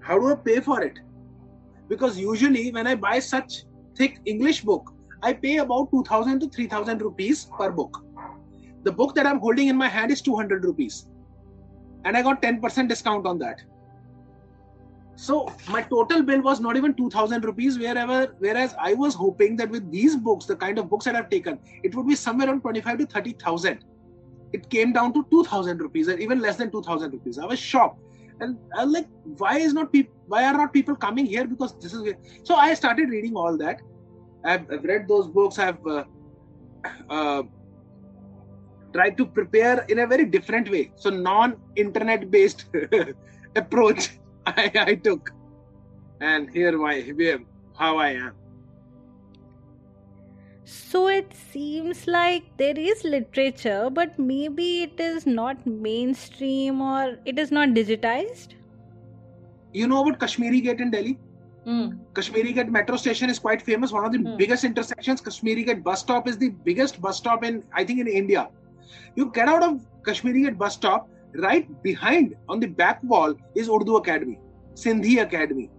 How 0.00 0.18
do 0.18 0.32
I 0.32 0.34
pay 0.36 0.60
for 0.60 0.82
it? 0.82 0.98
Because 1.88 2.18
usually 2.18 2.70
when 2.72 2.86
I 2.86 2.94
buy 2.94 3.18
such 3.18 3.64
thick 3.96 4.20
English 4.24 4.62
book, 4.62 4.92
I 5.22 5.32
pay 5.32 5.58
about 5.58 5.90
2000 5.90 6.40
to 6.40 6.48
3000 6.48 7.02
rupees 7.02 7.48
per 7.58 7.70
book. 7.70 8.04
The 8.84 8.92
book 8.92 9.14
that 9.16 9.26
I'm 9.26 9.38
holding 9.38 9.68
in 9.68 9.76
my 9.76 9.88
hand 9.88 10.10
is 10.10 10.22
200 10.22 10.64
rupees. 10.64 11.08
And 12.04 12.16
I 12.16 12.22
got 12.22 12.40
10% 12.40 12.88
discount 12.88 13.26
on 13.26 13.38
that. 13.40 13.60
So 15.16 15.52
my 15.68 15.82
total 15.82 16.22
bill 16.22 16.40
was 16.42 16.60
not 16.60 16.76
even 16.76 16.94
2000 16.94 17.44
rupees, 17.44 17.76
wherever, 17.76 18.34
whereas 18.38 18.74
I 18.80 18.94
was 18.94 19.14
hoping 19.14 19.56
that 19.56 19.68
with 19.68 19.90
these 19.90 20.16
books, 20.16 20.46
the 20.46 20.54
kind 20.54 20.78
of 20.78 20.88
books 20.88 21.06
that 21.06 21.16
I've 21.16 21.28
taken, 21.28 21.58
it 21.82 21.92
would 21.96 22.06
be 22.06 22.14
somewhere 22.14 22.48
around 22.48 22.60
25 22.60 22.98
to 22.98 23.06
30,000. 23.06 23.84
It 24.52 24.68
came 24.70 24.92
down 24.92 25.12
to 25.14 25.26
2000 25.30 25.80
rupees, 25.80 26.08
and 26.08 26.20
even 26.20 26.40
less 26.40 26.56
than 26.56 26.70
2000 26.70 27.12
rupees. 27.12 27.38
I 27.38 27.46
was 27.46 27.58
shocked. 27.58 28.00
And 28.40 28.56
I 28.76 28.84
was 28.84 28.94
like, 28.94 29.08
why 29.38 29.58
is 29.58 29.74
not 29.74 29.92
people, 29.92 30.14
why 30.26 30.44
are 30.44 30.52
not 30.52 30.72
people 30.72 30.94
coming 30.94 31.26
here? 31.26 31.46
Because 31.46 31.74
this 31.80 31.92
is, 31.92 32.14
so 32.44 32.54
I 32.54 32.74
started 32.74 33.08
reading 33.10 33.34
all 33.34 33.56
that. 33.58 33.80
I've, 34.44 34.70
I've 34.70 34.84
read 34.84 35.08
those 35.08 35.26
books. 35.26 35.58
I've 35.58 35.84
uh, 35.86 36.04
uh, 37.10 37.42
tried 38.92 39.16
to 39.16 39.26
prepare 39.26 39.84
in 39.88 39.98
a 39.98 40.06
very 40.06 40.24
different 40.24 40.70
way. 40.70 40.92
So 40.96 41.10
non-internet 41.10 42.30
based 42.30 42.66
approach 43.56 44.10
I, 44.46 44.70
I 44.74 44.94
took, 44.94 45.30
and 46.20 46.48
here 46.50 46.76
my 46.78 46.94
how 47.76 47.98
I 47.98 48.10
am. 48.10 48.32
So 50.70 51.08
it 51.08 51.32
seems 51.50 52.06
like 52.06 52.44
there 52.58 52.78
is 52.78 53.02
literature, 53.02 53.88
but 53.90 54.18
maybe 54.18 54.82
it 54.82 55.00
is 55.00 55.24
not 55.26 55.66
mainstream 55.66 56.82
or 56.82 57.16
it 57.24 57.38
is 57.38 57.50
not 57.50 57.70
digitized. 57.70 58.48
You 59.72 59.86
know 59.88 60.02
about 60.02 60.20
Kashmiri 60.20 60.60
Gate 60.60 60.80
in 60.80 60.90
Delhi? 60.90 61.18
Mm. 61.66 61.98
Kashmiri 62.12 62.52
Gate 62.52 62.68
metro 62.68 62.98
station 62.98 63.30
is 63.30 63.38
quite 63.38 63.62
famous. 63.62 63.92
One 63.92 64.04
of 64.04 64.12
the 64.12 64.18
mm. 64.18 64.36
biggest 64.36 64.62
intersections. 64.62 65.22
Kashmiri 65.22 65.64
Gate 65.64 65.82
bus 65.82 66.00
stop 66.00 66.28
is 66.28 66.36
the 66.36 66.50
biggest 66.50 67.00
bus 67.00 67.16
stop 67.16 67.44
in, 67.44 67.64
I 67.72 67.82
think, 67.82 68.00
in 68.00 68.06
India. 68.06 68.50
You 69.16 69.30
get 69.32 69.48
out 69.48 69.62
of 69.62 69.80
Kashmiri 70.04 70.42
Gate 70.42 70.58
bus 70.58 70.74
stop, 70.74 71.08
right 71.32 71.66
behind 71.82 72.36
on 72.46 72.60
the 72.60 72.66
back 72.66 73.02
wall 73.02 73.34
is 73.54 73.70
Urdu 73.70 73.96
Academy, 73.96 74.38
Sindhi 74.74 75.22
Academy. 75.22 75.70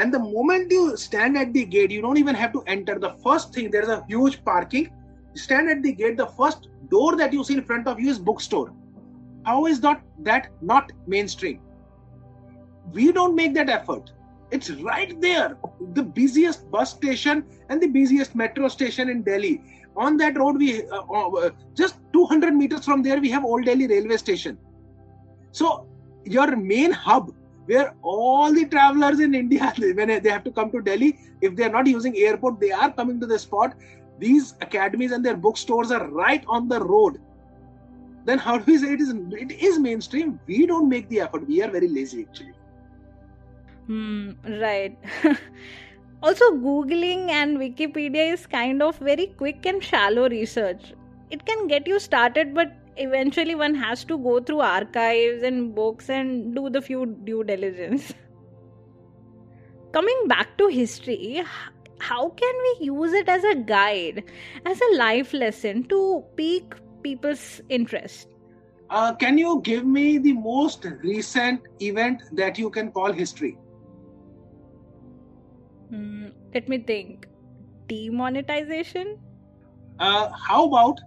And 0.00 0.14
the 0.14 0.18
moment 0.18 0.72
you 0.72 0.96
stand 0.96 1.36
at 1.36 1.52
the 1.52 1.64
gate, 1.66 1.90
you 1.90 2.00
don't 2.00 2.16
even 2.16 2.34
have 2.34 2.54
to 2.54 2.62
enter. 2.66 2.98
The 2.98 3.16
first 3.22 3.52
thing, 3.52 3.70
there's 3.70 3.88
a 3.88 4.02
huge 4.08 4.42
parking. 4.44 4.90
Stand 5.34 5.68
at 5.68 5.82
the 5.82 5.92
gate, 5.92 6.16
the 6.16 6.28
first 6.28 6.68
door 6.88 7.16
that 7.16 7.34
you 7.34 7.44
see 7.44 7.54
in 7.54 7.62
front 7.62 7.86
of 7.86 8.00
you 8.00 8.08
is 8.10 8.18
bookstore. 8.18 8.72
How 9.44 9.66
is 9.66 9.78
that 9.82 10.02
that 10.20 10.48
not 10.62 10.90
mainstream? 11.06 11.60
We 12.94 13.12
don't 13.12 13.34
make 13.34 13.52
that 13.56 13.68
effort. 13.68 14.10
It's 14.50 14.70
right 14.70 15.20
there, 15.20 15.58
the 15.92 16.02
busiest 16.02 16.70
bus 16.70 16.92
station 16.92 17.44
and 17.68 17.82
the 17.82 17.88
busiest 17.88 18.34
metro 18.34 18.68
station 18.68 19.10
in 19.10 19.22
Delhi 19.22 19.60
on 19.96 20.16
that 20.16 20.38
road 20.38 20.56
we 20.56 20.82
uh, 20.88 21.00
uh, 21.00 21.50
just 21.74 21.96
200 22.12 22.54
meters 22.54 22.84
from 22.84 23.02
there 23.02 23.20
we 23.20 23.28
have 23.28 23.44
old 23.44 23.64
delhi 23.64 23.88
railway 23.88 24.16
station 24.16 24.56
so 25.50 25.88
your 26.24 26.56
main 26.56 26.92
hub 26.92 27.32
where 27.70 27.94
all 28.02 28.52
the 28.58 28.66
travelers 28.74 29.20
in 29.26 29.34
india 29.40 29.72
when 29.98 30.12
they 30.26 30.30
have 30.36 30.44
to 30.44 30.52
come 30.58 30.70
to 30.76 30.82
delhi 30.90 31.10
if 31.48 31.56
they 31.56 31.64
are 31.68 31.74
not 31.78 31.90
using 31.94 32.16
airport 32.28 32.60
they 32.60 32.72
are 32.84 32.92
coming 33.00 33.18
to 33.24 33.26
the 33.26 33.38
spot. 33.38 33.74
These 34.22 34.54
academies 34.60 35.12
and 35.12 35.24
their 35.24 35.36
bookstores 35.44 35.90
are 35.90 36.06
right 36.10 36.44
on 36.46 36.68
the 36.68 36.78
road. 36.78 37.14
Then 38.26 38.38
how 38.46 38.58
do 38.58 38.64
we 38.70 38.76
say 38.80 38.92
it 38.92 39.00
is 39.00 39.14
it 39.44 39.52
is 39.68 39.78
mainstream? 39.84 40.38
We 40.46 40.66
don't 40.66 40.90
make 40.90 41.08
the 41.08 41.20
effort. 41.26 41.46
We 41.52 41.62
are 41.62 41.70
very 41.76 41.88
lazy 41.88 42.26
actually. 42.28 42.52
Hmm 43.86 44.32
right. 44.64 44.98
Also, 46.22 46.50
Googling 46.52 47.30
and 47.30 47.56
Wikipedia 47.56 48.30
is 48.30 48.46
kind 48.46 48.82
of 48.82 48.98
very 48.98 49.28
quick 49.38 49.64
and 49.64 49.82
shallow 49.82 50.28
research. 50.28 50.92
It 51.30 51.46
can 51.46 51.66
get 51.66 51.86
you 51.86 51.98
started, 51.98 52.52
but 52.54 52.74
eventually 52.96 53.54
one 53.54 53.74
has 53.74 54.04
to 54.04 54.18
go 54.18 54.40
through 54.40 54.60
archives 54.60 55.42
and 55.42 55.74
books 55.74 56.08
and 56.08 56.54
do 56.54 56.70
the 56.70 56.80
few 56.80 57.06
due 57.24 57.44
diligence. 57.44 58.12
Coming 59.92 60.28
back 60.28 60.56
to 60.58 60.68
history, 60.68 61.42
how 61.98 62.30
can 62.30 62.54
we 62.62 62.86
use 62.86 63.12
it 63.12 63.28
as 63.28 63.44
a 63.44 63.54
guide, 63.54 64.24
as 64.64 64.80
a 64.80 64.96
life 64.96 65.32
lesson 65.32 65.84
to 65.88 66.24
pique 66.36 66.74
people's 67.02 67.60
interest? 67.68 68.28
Uh, 68.90 69.14
can 69.14 69.38
you 69.38 69.60
give 69.62 69.86
me 69.86 70.18
the 70.18 70.32
most 70.32 70.84
recent 71.02 71.60
event 71.80 72.22
that 72.32 72.58
you 72.58 72.70
can 72.70 72.90
call 72.90 73.12
history? 73.12 73.56
Mm, 75.92 76.32
let 76.54 76.68
me 76.68 76.78
think. 76.78 77.26
Demonetization? 77.86 79.18
Uh, 79.98 80.30
how 80.30 80.66
about 80.66 81.00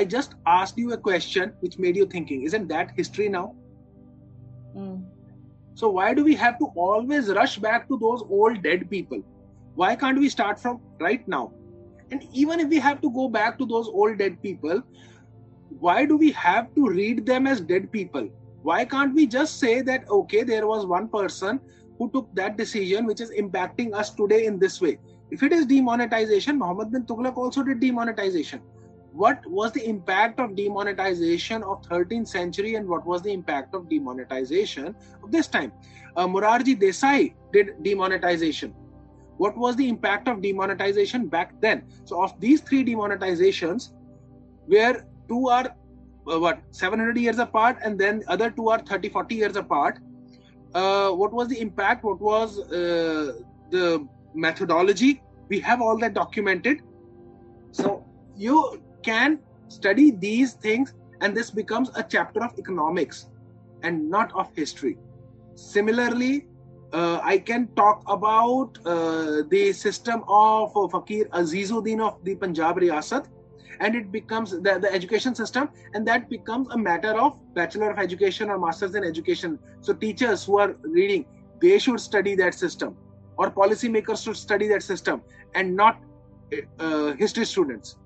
I 0.00 0.04
just 0.04 0.34
asked 0.46 0.78
you 0.78 0.92
a 0.94 0.96
question 0.96 1.52
which 1.60 1.78
made 1.78 1.94
you 1.94 2.06
thinking? 2.06 2.44
Isn't 2.44 2.68
that 2.68 2.92
history 2.96 3.28
now? 3.28 3.54
Mm. 4.74 5.04
So 5.74 5.90
why 5.90 6.14
do 6.14 6.24
we 6.24 6.34
have 6.36 6.58
to 6.60 6.68
always 6.74 7.28
rush 7.28 7.58
back 7.58 7.86
to 7.88 7.98
those 7.98 8.22
old 8.22 8.62
dead 8.62 8.88
people? 8.88 9.22
Why 9.74 9.94
can't 9.96 10.18
we 10.18 10.30
start 10.30 10.58
from 10.58 10.80
right 10.98 11.28
now? 11.28 11.52
And 12.10 12.24
even 12.32 12.60
if 12.60 12.68
we 12.68 12.78
have 12.78 13.02
to 13.02 13.10
go 13.10 13.28
back 13.28 13.58
to 13.58 13.66
those 13.66 13.88
old 13.88 14.16
dead 14.16 14.40
people, 14.42 14.82
why 15.80 16.06
do 16.06 16.16
we 16.16 16.32
have 16.32 16.74
to 16.76 16.88
read 16.88 17.26
them 17.26 17.46
as 17.46 17.60
dead 17.60 17.92
people? 17.92 18.26
Why 18.62 18.86
can't 18.86 19.14
we 19.14 19.26
just 19.26 19.60
say 19.60 19.82
that 19.82 20.08
okay, 20.08 20.42
there 20.44 20.66
was 20.66 20.86
one 20.86 21.08
person 21.08 21.60
who 21.98 22.10
took 22.10 22.34
that 22.34 22.56
decision 22.56 23.04
which 23.04 23.20
is 23.20 23.30
impacting 23.44 23.94
us 23.94 24.14
today 24.14 24.44
in 24.46 24.58
this 24.58 24.80
way. 24.80 24.98
If 25.30 25.42
it 25.42 25.52
is 25.52 25.66
demonetization, 25.66 26.58
Muhammad 26.58 26.90
bin 26.90 27.02
Tughlaq 27.04 27.36
also 27.36 27.62
did 27.62 27.80
demonetization. 27.80 28.62
What 29.12 29.44
was 29.46 29.72
the 29.72 29.86
impact 29.88 30.38
of 30.38 30.54
demonetization 30.54 31.62
of 31.62 31.82
13th 31.82 32.28
century 32.28 32.76
and 32.76 32.88
what 32.88 33.04
was 33.04 33.22
the 33.22 33.32
impact 33.32 33.74
of 33.74 33.88
demonetization 33.88 34.94
of 35.22 35.32
this 35.32 35.48
time? 35.48 35.72
Uh, 36.16 36.26
Desai 36.26 37.34
did 37.52 37.82
demonetization. 37.82 38.72
What 39.36 39.56
was 39.56 39.76
the 39.76 39.88
impact 39.88 40.28
of 40.28 40.42
demonetization 40.42 41.28
back 41.28 41.60
then? 41.60 41.82
So 42.04 42.22
of 42.22 42.38
these 42.40 42.60
three 42.60 42.84
demonetizations, 42.84 43.92
where 44.66 45.06
two 45.28 45.48
are 45.48 45.74
uh, 46.30 46.38
what 46.38 46.62
700 46.70 47.16
years 47.16 47.38
apart 47.38 47.78
and 47.82 47.98
then 47.98 48.22
other 48.28 48.50
two 48.50 48.68
are 48.68 48.78
30 48.78 49.08
40 49.08 49.34
years 49.34 49.56
apart 49.56 49.98
uh, 50.74 51.10
what 51.10 51.32
was 51.32 51.48
the 51.48 51.60
impact, 51.60 52.04
what 52.04 52.20
was 52.20 52.58
uh, 52.58 53.32
the 53.70 54.06
methodology. 54.34 55.22
We 55.48 55.60
have 55.60 55.80
all 55.80 55.98
that 55.98 56.14
documented. 56.14 56.82
So 57.72 58.04
you 58.36 58.80
can 59.02 59.40
study 59.68 60.10
these 60.10 60.54
things, 60.54 60.94
and 61.20 61.36
this 61.36 61.50
becomes 61.50 61.90
a 61.96 62.02
chapter 62.02 62.42
of 62.42 62.58
economics 62.58 63.26
and 63.82 64.10
not 64.10 64.32
of 64.34 64.48
history. 64.54 64.98
Similarly, 65.54 66.46
uh, 66.92 67.20
I 67.22 67.38
can 67.38 67.68
talk 67.76 68.02
about 68.08 68.78
uh, 68.84 69.42
the 69.48 69.72
system 69.72 70.24
of 70.28 70.76
uh, 70.76 70.88
Fakir 70.88 71.26
Azizuddin 71.26 72.00
of 72.00 72.22
the 72.24 72.34
Punjab 72.34 72.76
Riyasat, 72.76 73.26
and 73.80 73.94
it 73.94 74.10
becomes 74.10 74.50
the, 74.50 74.78
the 74.80 74.92
education 74.92 75.34
system, 75.34 75.70
and 75.94 76.06
that 76.06 76.28
becomes 76.28 76.68
a 76.70 76.78
matter 76.78 77.12
of 77.18 77.38
Bachelor 77.54 77.90
of 77.90 77.98
Education 77.98 78.50
or 78.50 78.58
Masters 78.58 78.94
in 78.94 79.04
Education. 79.04 79.58
So, 79.80 79.92
teachers 79.92 80.44
who 80.44 80.58
are 80.58 80.76
reading, 80.82 81.26
they 81.62 81.78
should 81.78 82.00
study 82.00 82.34
that 82.36 82.54
system, 82.54 82.96
or 83.36 83.50
policymakers 83.50 84.24
should 84.24 84.36
study 84.36 84.68
that 84.68 84.82
system, 84.82 85.22
and 85.54 85.76
not 85.76 86.00
uh, 86.78 87.12
history 87.12 87.44
students. 87.44 87.96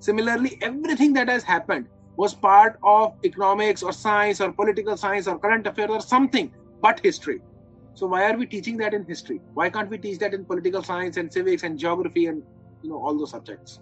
Similarly, 0.00 0.58
everything 0.62 1.12
that 1.14 1.28
has 1.28 1.42
happened 1.42 1.86
was 2.16 2.34
part 2.34 2.78
of 2.82 3.14
economics 3.24 3.82
or 3.82 3.92
science 3.92 4.40
or 4.40 4.52
political 4.52 4.96
science 4.96 5.26
or 5.28 5.38
current 5.38 5.66
affairs 5.66 5.90
or 5.90 6.00
something 6.00 6.52
but 6.80 7.00
history 7.00 7.40
so 7.98 8.06
why 8.06 8.30
are 8.30 8.36
we 8.36 8.46
teaching 8.46 8.76
that 8.76 8.94
in 8.94 9.04
history? 9.04 9.40
Why 9.54 9.68
can't 9.70 9.90
we 9.90 9.98
teach 9.98 10.20
that 10.20 10.32
in 10.32 10.44
political 10.44 10.84
science 10.84 11.16
and 11.16 11.32
civics 11.32 11.64
and 11.64 11.76
geography 11.76 12.26
and 12.26 12.44
you 12.80 12.90
know 12.90 12.96
all 13.04 13.18
those 13.18 13.32
subjects? 13.32 13.80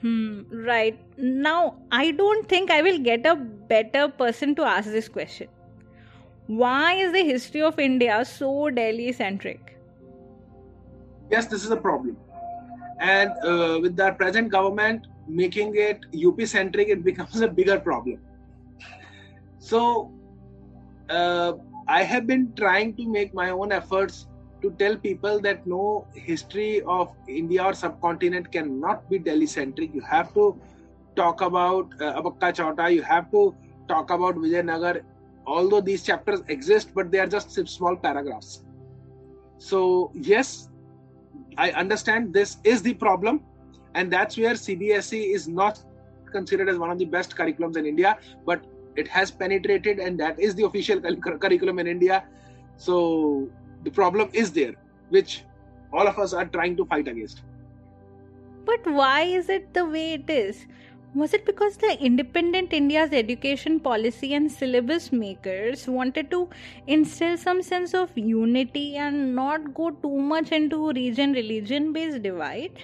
Hmm, 0.00 0.44
right. 0.66 0.98
Now, 1.18 1.76
I 1.92 2.12
don't 2.12 2.48
think 2.48 2.70
I 2.70 2.80
will 2.80 2.98
get 2.98 3.26
a 3.26 3.36
better 3.36 4.08
person 4.08 4.54
to 4.54 4.62
ask 4.62 4.90
this 4.90 5.06
question. 5.06 5.48
Why 6.46 6.94
is 6.94 7.12
the 7.12 7.24
history 7.24 7.60
of 7.60 7.78
India 7.78 8.24
so 8.24 8.70
Delhi 8.70 9.12
centric? 9.12 9.76
Yes, 11.30 11.46
this 11.48 11.62
is 11.62 11.70
a 11.70 11.76
problem. 11.76 12.16
And 13.04 13.32
uh, 13.52 13.78
with 13.82 13.96
the 13.96 14.12
present 14.12 14.50
government 14.50 15.06
making 15.28 15.74
it 15.76 16.04
UP 16.26 16.40
centric, 16.46 16.88
it 16.88 17.04
becomes 17.04 17.40
a 17.40 17.48
bigger 17.48 17.78
problem. 17.78 18.20
So, 19.58 20.10
uh, 21.10 21.52
I 21.86 22.02
have 22.02 22.26
been 22.26 22.52
trying 22.56 22.94
to 22.96 23.06
make 23.06 23.34
my 23.34 23.50
own 23.50 23.72
efforts 23.72 24.26
to 24.62 24.70
tell 24.78 24.96
people 24.96 25.40
that 25.40 25.66
no 25.66 26.06
history 26.14 26.80
of 26.82 27.10
India 27.28 27.62
or 27.62 27.74
subcontinent 27.74 28.50
cannot 28.50 29.08
be 29.10 29.18
Delhi 29.18 29.46
centric. 29.46 29.94
You 29.94 30.00
have 30.00 30.32
to 30.34 30.58
talk 31.14 31.42
about 31.42 31.92
uh, 32.00 32.20
Abakka 32.20 32.52
Chauta, 32.58 32.92
you 32.92 33.02
have 33.02 33.30
to 33.32 33.54
talk 33.88 34.10
about 34.10 34.36
Vijayanagar, 34.36 35.02
although 35.46 35.82
these 35.82 36.02
chapters 36.02 36.40
exist, 36.48 36.94
but 36.94 37.10
they 37.10 37.18
are 37.18 37.26
just 37.26 37.50
small 37.68 37.96
paragraphs. 37.96 38.62
So, 39.58 40.10
yes, 40.14 40.70
I 41.56 41.70
understand 41.72 42.32
this 42.32 42.58
is 42.64 42.82
the 42.82 42.94
problem, 42.94 43.40
and 43.94 44.12
that's 44.12 44.36
where 44.36 44.54
CBSE 44.54 45.34
is 45.34 45.48
not 45.48 45.82
considered 46.30 46.68
as 46.68 46.78
one 46.78 46.90
of 46.90 46.98
the 46.98 47.04
best 47.04 47.36
curriculums 47.36 47.76
in 47.76 47.86
India, 47.86 48.18
but 48.44 48.64
it 48.96 49.08
has 49.08 49.30
penetrated 49.30 49.98
and 49.98 50.18
that 50.20 50.38
is 50.38 50.54
the 50.54 50.64
official 50.64 51.00
curriculum 51.00 51.78
in 51.78 51.86
india. 51.86 52.24
So 52.76 53.48
the 53.82 53.90
problem 53.90 54.30
is 54.32 54.52
there 54.52 54.74
which 55.08 55.42
all 55.92 56.06
of 56.06 56.18
us 56.18 56.32
are 56.32 56.46
trying 56.46 56.76
to 56.76 56.84
fight 56.84 57.08
against. 57.08 57.42
But 58.64 58.86
why 58.86 59.22
is 59.22 59.48
it 59.48 59.74
the 59.74 59.84
way 59.84 60.14
it 60.14 60.30
is 60.30 60.66
was 61.14 61.34
it 61.34 61.44
because 61.46 61.76
the 61.76 61.92
independent 62.00 62.72
india's 62.72 63.12
education 63.12 63.78
policy 63.80 64.34
and 64.34 64.50
syllabus 64.50 65.10
makers 65.12 65.86
wanted 65.88 66.30
to 66.30 66.48
instill 66.86 67.36
some 67.36 67.62
sense 67.62 67.94
of 67.94 68.16
unity 68.16 68.96
and 68.96 69.34
not 69.34 69.72
go 69.74 69.90
too 69.90 70.16
much 70.32 70.50
into 70.52 70.90
region 70.92 71.32
religion 71.32 71.92
based 71.92 72.22
divide 72.22 72.82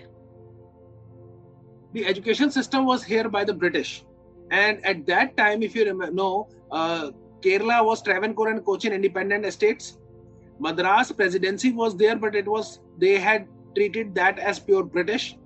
the 1.92 2.06
education 2.06 2.50
system 2.50 2.84
was 2.84 3.02
here 3.02 3.28
by 3.28 3.44
the 3.44 3.52
british 3.52 4.04
and 4.50 4.84
at 4.84 5.06
that 5.06 5.36
time, 5.36 5.62
if 5.62 5.74
you 5.74 5.84
remember, 5.84 6.12
know, 6.12 6.48
uh, 6.72 7.10
Kerala 7.40 7.84
was 7.84 8.02
Travancore 8.02 8.48
and 8.48 8.64
Cochin 8.64 8.92
independent 8.92 9.44
estates. 9.46 9.98
Madras 10.58 11.12
presidency 11.12 11.72
was 11.72 11.96
there, 11.96 12.16
but 12.16 12.34
it 12.34 12.46
was 12.46 12.80
they 12.98 13.18
had 13.18 13.46
treated 13.74 14.14
that 14.16 14.38
as 14.38 14.58
pure 14.58 14.82
British. 14.82 15.36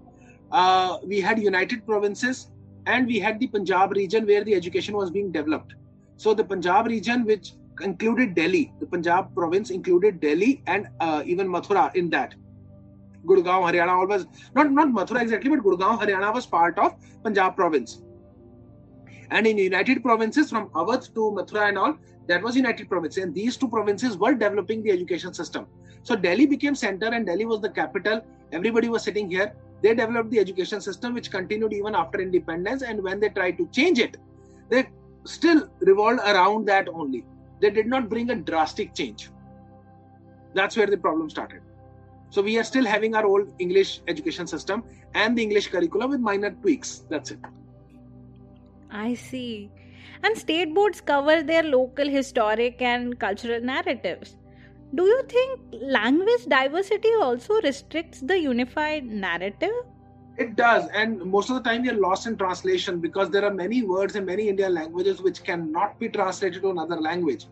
Uh, 0.50 0.99
we 1.07 1.21
had 1.21 1.38
United 1.38 1.87
Provinces, 1.87 2.50
and 2.87 3.07
we 3.07 3.19
had 3.19 3.41
the 3.41 3.47
Punjab 3.47 3.93
region 3.93 4.26
where 4.26 4.45
the 4.45 4.55
education 4.55 4.97
was 4.97 5.11
being 5.11 5.33
developed. 5.33 5.75
So 6.17 6.35
the 6.35 6.45
Punjab 6.45 6.87
region, 6.87 7.25
which 7.25 7.53
included 7.81 8.35
Delhi, 8.35 8.73
the 8.81 8.87
Punjab 8.87 9.35
province 9.35 9.70
included 9.70 10.20
Delhi 10.20 10.62
and 10.66 10.88
uh, 11.01 11.23
even 11.27 11.49
Mathura 11.49 11.94
in 11.94 12.11
that. 12.11 12.35
Gurgaon, 13.27 13.62
Haryana, 13.68 13.88
always 13.88 14.27
not 14.55 14.70
not 14.70 14.88
Mathura 14.88 15.23
exactly, 15.23 15.51
but 15.51 15.61
Gurgaon, 15.61 15.99
Haryana 15.99 16.33
was 16.33 16.47
part 16.47 16.79
of 16.79 16.94
Punjab 17.23 17.57
province. 17.57 18.03
And 19.31 19.47
in 19.47 19.59
United 19.59 20.03
Provinces, 20.03 20.51
from 20.51 20.68
Awadh 20.70 21.12
to 21.14 21.20
Mathura 21.37 21.68
and 21.68 21.79
all, 21.79 21.97
that 22.29 22.42
was 22.42 22.57
United 22.57 22.88
Provinces. 22.88 23.25
And 23.25 23.35
these 23.35 23.57
two 23.57 23.68
provinces 23.68 24.16
were 24.16 24.35
developing 24.35 24.83
the 24.83 24.90
education 24.90 25.33
system. 25.33 25.66
So 26.03 26.14
Delhi 26.14 26.47
became 26.47 26.75
center 26.75 27.07
and 27.07 27.27
Delhi 27.27 27.47
was 27.47 27.61
the 27.61 27.70
capital. 27.70 28.20
Everybody 28.53 28.88
was 28.88 29.03
sitting 29.03 29.31
here. 29.31 29.55
They 29.83 29.95
developed 29.95 30.31
the 30.31 30.39
education 30.39 30.81
system, 30.81 31.15
which 31.15 31.31
continued 31.31 31.73
even 31.73 31.95
after 31.95 32.21
independence. 32.21 32.83
And 32.83 33.03
when 33.03 33.21
they 33.21 33.29
tried 33.29 33.59
to 33.59 33.69
change 33.69 33.99
it, 33.99 34.17
they 34.71 34.89
still 35.25 35.69
revolved 35.81 36.21
around 36.21 36.67
that 36.67 36.89
only. 36.89 37.25
They 37.61 37.71
did 37.71 37.87
not 37.87 38.09
bring 38.09 38.31
a 38.31 38.37
drastic 38.37 38.95
change. 38.95 39.31
That's 40.55 40.77
where 40.77 40.87
the 40.87 40.97
problem 40.97 41.29
started. 41.31 41.61
So 42.31 42.43
we 42.43 42.59
are 42.59 42.65
still 42.65 42.85
having 42.85 43.15
our 43.15 43.25
old 43.25 43.49
English 43.59 44.01
education 44.09 44.47
system 44.47 44.83
and 45.15 45.39
the 45.39 45.43
English 45.43 45.69
curriculum 45.69 46.11
with 46.11 46.21
minor 46.21 46.51
tweaks. 46.51 47.05
That's 47.09 47.31
it. 47.31 47.39
I 48.91 49.15
see. 49.15 49.71
And 50.23 50.37
state 50.37 50.75
boards 50.75 51.01
cover 51.01 51.43
their 51.43 51.63
local 51.63 52.09
historic 52.09 52.81
and 52.81 53.19
cultural 53.19 53.61
narratives. 53.61 54.37
Do 54.94 55.04
you 55.04 55.22
think 55.28 55.61
language 55.72 56.46
diversity 56.46 57.11
also 57.20 57.61
restricts 57.62 58.20
the 58.20 58.38
unified 58.38 59.04
narrative? 59.04 59.72
It 60.37 60.57
does, 60.57 60.88
and 60.94 61.24
most 61.24 61.50
of 61.50 61.57
the 61.57 61.62
time 61.62 61.83
we 61.83 61.90
are 61.90 62.00
lost 62.00 62.26
in 62.26 62.37
translation 62.37 63.00
because 63.00 63.30
there 63.30 63.44
are 63.44 63.54
many 63.54 63.83
words 63.83 64.16
in 64.16 64.24
many 64.24 64.48
Indian 64.48 64.74
languages 64.74 65.22
which 65.22 65.42
cannot 65.44 65.98
be 65.98 66.09
translated 66.09 66.62
to 66.62 66.70
another 66.70 67.00
language. 67.00 67.46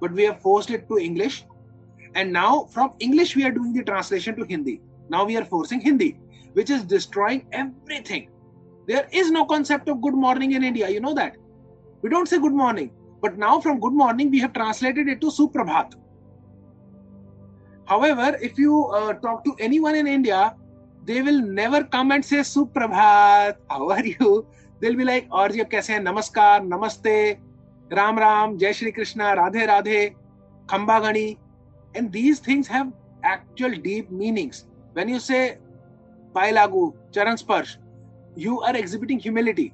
But 0.00 0.12
we 0.12 0.24
have 0.24 0.40
forced 0.40 0.70
it 0.70 0.88
to 0.88 0.98
English, 0.98 1.44
and 2.14 2.32
now 2.32 2.64
from 2.64 2.94
English 2.98 3.36
we 3.36 3.44
are 3.44 3.52
doing 3.52 3.72
the 3.72 3.84
translation 3.84 4.36
to 4.36 4.44
Hindi. 4.44 4.80
Now 5.08 5.24
we 5.24 5.36
are 5.36 5.44
forcing 5.44 5.80
Hindi, 5.80 6.18
which 6.54 6.70
is 6.70 6.82
destroying 6.84 7.46
everything 7.52 8.28
there 8.86 9.08
is 9.10 9.30
no 9.32 9.44
concept 9.44 9.88
of 9.88 10.00
good 10.00 10.14
morning 10.14 10.52
in 10.52 10.62
India. 10.62 10.88
You 10.88 11.00
know 11.00 11.14
that. 11.14 11.36
We 12.02 12.10
don't 12.10 12.28
say 12.28 12.38
good 12.38 12.52
morning. 12.52 12.92
But 13.20 13.36
now 13.36 13.60
from 13.60 13.80
good 13.80 13.92
morning, 13.92 14.30
we 14.30 14.38
have 14.40 14.52
translated 14.52 15.08
it 15.08 15.20
to 15.22 15.26
Suprabhat. 15.26 15.94
However, 17.86 18.36
if 18.42 18.58
you 18.58 18.86
uh, 18.86 19.12
talk 19.14 19.44
to 19.44 19.54
anyone 19.60 19.94
in 19.94 20.06
India, 20.06 20.54
they 21.04 21.22
will 21.22 21.40
never 21.40 21.84
come 21.84 22.10
and 22.10 22.24
say 22.24 22.38
Suprabhat. 22.38 23.56
How 23.70 23.90
are 23.90 24.04
you? 24.04 24.46
They'll 24.80 24.96
be 24.96 25.04
like, 25.04 25.28
और 25.30 25.52
जी 25.52 25.64
कैसे 25.70 25.92
हैं 25.92 26.00
नमस्कार 26.00 26.62
नमस्ते 26.64 27.16
राम 27.92 28.18
राम 28.18 28.56
जय 28.58 28.72
श्री 28.72 28.90
कृष्णा 28.92 29.32
राधे 29.34 29.66
राधे 29.66 30.08
खंबा 30.70 30.98
गणी 31.00 31.36
and 31.94 32.12
these 32.12 32.40
things 32.40 32.68
have 32.68 32.92
actual 33.24 33.74
deep 33.84 34.10
meanings 34.10 34.64
when 34.94 35.08
you 35.08 35.20
say 35.20 35.42
pailagu 36.34 36.92
charan 37.12 37.42
sparsh 37.42 37.76
you 38.38 38.56
are 38.68 38.76
exhibiting 38.76 39.20
humility 39.22 39.70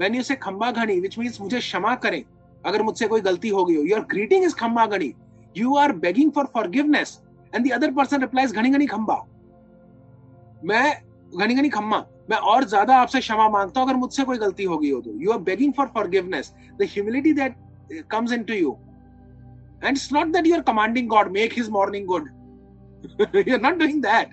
when 0.00 0.14
you 0.14 0.22
say 0.22 0.34
खंबा 0.42 0.70
घनी 0.70 0.98
विच 1.00 1.18
मीन्स 1.18 1.40
मुझे 1.40 1.58
क्षमा 1.58 1.94
करें 2.04 2.22
अगर 2.66 2.82
मुझसे 2.82 3.06
कोई 3.08 3.20
गलती 3.20 3.48
हो 3.48 3.64
गई 3.64 3.76
हो 3.76 3.82
योर 3.84 4.00
ग्रीटिंग 4.10 4.44
इज़ 4.44 4.54
खंबा 4.56 4.86
घनी 4.86 5.12
you 5.56 5.74
are 5.76 5.92
begging 6.04 6.30
for 6.34 6.46
forgiveness 6.54 7.18
and 7.56 7.66
the 7.66 7.72
other 7.72 7.90
person 7.98 8.20
replies 8.20 8.52
घनी 8.52 8.70
घनी 8.70 8.86
खंबा 8.86 9.16
मैं 10.70 10.92
घनी 11.38 11.54
घनी 11.54 11.68
खम्मा 11.68 12.04
मैं 12.30 12.36
और 12.52 12.64
ज़्यादा 12.68 12.96
आपसे 12.96 13.20
क्षमा 13.20 13.48
माँगता 13.48 13.80
हूँ 13.80 13.88
अगर 13.88 13.98
मुझसे 13.98 14.24
कोई 14.30 14.38
गलती 14.38 14.64
हो 14.64 14.78
गई 14.78 14.90
हो 14.90 15.00
तो 15.00 15.18
you 15.20 15.32
are 15.32 15.38
begging 15.50 15.72
for 15.76 15.86
forgiveness 15.94 16.52
the 16.80 16.88
humility 16.94 17.32
that 17.40 17.56
comes 18.10 18.32
into 18.40 18.54
you 18.54 18.76
and 19.86 19.98
it's 19.98 20.10
not 20.14 20.30
that 20.34 20.46
you're 20.48 20.64
commanding 20.66 21.08
god 21.08 21.28
make 21.32 21.54
his 21.56 21.66
morning 21.72 22.06
good 22.10 22.28
you're 23.48 23.58
not 23.64 23.80
doing 23.82 23.98
that 24.04 24.30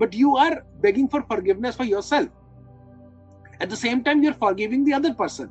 but 0.00 0.16
you 0.20 0.32
are 0.44 0.54
begging 0.86 1.06
for 1.12 1.20
forgiveness 1.28 1.78
for 1.80 1.86
yourself 1.90 2.32
At 3.60 3.70
the 3.70 3.76
same 3.76 4.02
time, 4.02 4.22
you're 4.24 4.34
forgiving 4.34 4.84
the 4.84 4.92
other 4.92 5.14
person, 5.14 5.48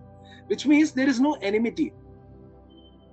which 0.48 0.66
means 0.68 0.92
there 0.92 1.08
is 1.08 1.22
no 1.22 1.34
enmity. 1.36 1.94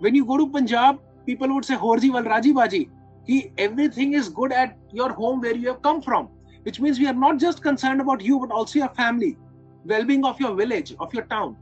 When 0.01 0.15
you 0.15 0.25
go 0.25 0.37
to 0.37 0.47
Punjab, 0.49 0.99
people 1.25 1.55
would 1.55 1.65
say, 1.65 1.77
Horji 1.77 2.13
wal 2.13 2.25
Raji 2.25 2.53
Baji. 2.53 2.91
Everything 3.29 4.15
is 4.15 4.29
good 4.29 4.53
at 4.53 4.79
your 4.93 5.13
home 5.13 5.41
where 5.41 5.55
you 5.55 5.69
have 5.69 5.83
come 5.83 6.01
from, 6.01 6.31
which 6.63 6.81
means 6.81 6.99
we 6.99 7.07
are 7.07 7.13
not 7.13 7.39
just 7.39 7.63
concerned 7.63 8.01
about 8.01 8.23
you, 8.23 8.39
but 8.39 8.51
also 8.51 8.79
your 8.79 8.89
family, 8.89 9.37
well 9.85 10.05
being 10.05 10.25
of 10.25 10.41
your 10.41 10.55
village, 10.55 10.95
of 10.99 11.13
your 11.13 11.25
town. 11.25 11.57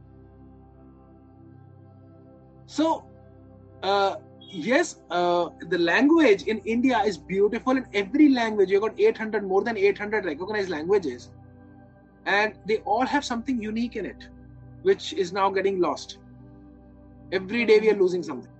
So, 2.66 3.04
uh, 3.82 4.16
yes, 4.40 5.00
uh, 5.10 5.48
the 5.68 5.78
language 5.78 6.42
in 6.44 6.58
India 6.58 6.98
is 7.00 7.18
beautiful 7.18 7.76
in 7.76 7.86
every 7.94 8.28
language. 8.28 8.70
You've 8.70 8.82
got 8.82 8.98
800, 8.98 9.44
more 9.44 9.64
than 9.64 9.76
800 9.76 10.24
recognized 10.24 10.70
languages 10.70 11.30
and 12.26 12.54
they 12.66 12.78
all 12.78 13.06
have 13.06 13.24
something 13.24 13.62
unique 13.62 13.96
in 13.96 14.04
it 14.04 14.28
which 14.82 15.12
is 15.12 15.32
now 15.32 15.50
getting 15.50 15.80
lost 15.80 16.18
every 17.32 17.64
day 17.64 17.80
we 17.80 17.90
are 17.90 17.94
losing 17.94 18.22
something 18.22 18.50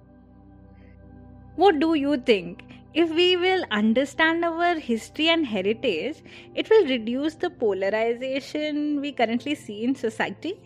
What 1.56 1.78
do 1.80 1.94
you 1.94 2.18
think? 2.18 2.62
If 2.96 3.10
we 3.10 3.36
will 3.36 3.62
understand 3.70 4.42
our 4.42 4.74
history 4.76 5.28
and 5.28 5.44
heritage, 5.44 6.22
it 6.54 6.70
will 6.70 6.86
reduce 6.86 7.34
the 7.34 7.50
polarization 7.50 9.02
we 9.02 9.12
currently 9.12 9.54
see 9.54 9.84
in 9.84 9.94
society? 9.94 10.58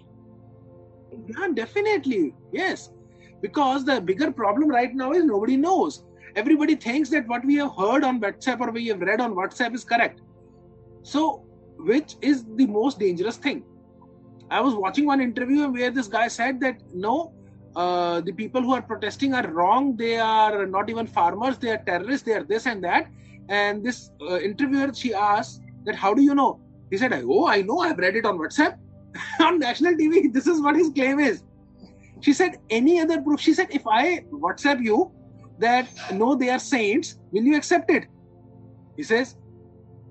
Yeah, 1.26 1.48
definitely. 1.52 2.32
Yes. 2.52 2.90
Because 3.42 3.84
the 3.84 4.00
bigger 4.00 4.30
problem 4.30 4.68
right 4.68 4.94
now 4.94 5.10
is 5.10 5.24
nobody 5.24 5.56
knows. 5.56 6.04
Everybody 6.36 6.76
thinks 6.76 7.10
that 7.10 7.26
what 7.26 7.44
we 7.44 7.56
have 7.56 7.74
heard 7.76 8.04
on 8.04 8.20
WhatsApp 8.20 8.60
or 8.60 8.70
we 8.70 8.86
have 8.86 9.00
read 9.00 9.20
on 9.20 9.34
WhatsApp 9.34 9.74
is 9.74 9.82
correct. 9.82 10.20
So, 11.02 11.44
which 11.78 12.14
is 12.22 12.44
the 12.54 12.66
most 12.68 13.00
dangerous 13.00 13.38
thing? 13.38 13.64
I 14.52 14.60
was 14.60 14.74
watching 14.76 15.04
one 15.04 15.20
interview 15.20 15.68
where 15.68 15.90
this 15.90 16.06
guy 16.06 16.28
said 16.28 16.60
that 16.60 16.80
no, 16.94 17.34
uh, 17.76 18.20
the 18.20 18.33
people 18.33 18.62
who 18.62 18.72
are 18.74 18.83
protesting 18.83 19.35
are 19.35 19.46
wrong. 19.48 19.96
They 19.96 20.18
are 20.18 20.66
not 20.66 20.90
even 20.90 21.06
farmers. 21.06 21.59
They 21.59 21.70
are 21.70 21.78
terrorists. 21.78 22.24
They 22.26 22.33
are 22.33 22.44
this 22.44 22.66
and 22.66 22.83
that. 22.85 23.09
And 23.48 23.85
this 23.85 24.11
uh, 24.20 24.38
interviewer, 24.38 24.92
she 24.94 25.14
asked 25.14 25.62
that, 25.85 25.94
how 25.94 26.14
do 26.14 26.22
you 26.22 26.35
know? 26.35 26.61
He 26.90 26.96
said, 26.96 27.12
oh, 27.12 27.46
I 27.46 27.62
know. 27.62 27.78
I've 27.78 27.98
read 27.98 28.16
it 28.16 28.24
on 28.24 28.38
WhatsApp. 28.38 28.76
on 29.40 29.59
national 29.59 29.94
TV. 29.94 30.33
This 30.33 30.46
is 30.46 30.61
what 30.61 30.76
his 30.76 30.90
claim 30.90 31.18
is. 31.18 31.42
She 32.20 32.33
said, 32.33 32.59
any 32.68 33.00
other 33.00 33.20
proof? 33.20 33.40
She 33.40 33.54
said, 33.54 33.68
if 33.70 33.87
I 33.87 34.20
WhatsApp 34.33 34.83
you 34.83 35.11
that 35.59 35.88
no, 36.12 36.35
they 36.35 36.50
are 36.50 36.59
saints, 36.59 37.18
will 37.33 37.42
you 37.42 37.56
accept 37.56 37.90
it? 37.90 38.06
He 38.96 39.02
says, 39.02 39.37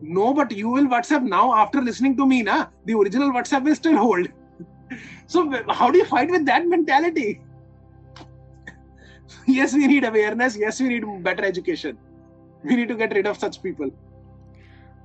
no, 0.02 0.34
but 0.34 0.52
you 0.52 0.70
will 0.70 0.86
WhatsApp 0.86 1.24
now 1.24 1.54
after 1.54 1.82
listening 1.82 2.16
to 2.18 2.26
me, 2.26 2.42
na? 2.42 2.68
The 2.86 2.94
original 2.94 3.32
WhatsApp 3.32 3.64
will 3.64 3.76
still 3.76 3.98
hold. 3.98 4.28
so 5.28 5.52
how 5.70 5.92
do 5.92 5.98
you 5.98 6.06
fight 6.06 6.30
with 6.30 6.46
that 6.46 6.68
mentality? 6.68 7.42
yes, 9.48 9.74
we 9.74 9.88
need 9.88 10.04
awareness. 10.04 10.58
Yes, 10.58 10.80
we 10.80 10.90
need 10.90 11.24
better 11.24 11.46
education. 11.46 11.98
We 12.64 12.76
need 12.76 12.90
to 12.90 12.96
get 12.96 13.14
rid 13.14 13.28
of 13.28 13.38
such 13.38 13.62
people. 13.62 13.90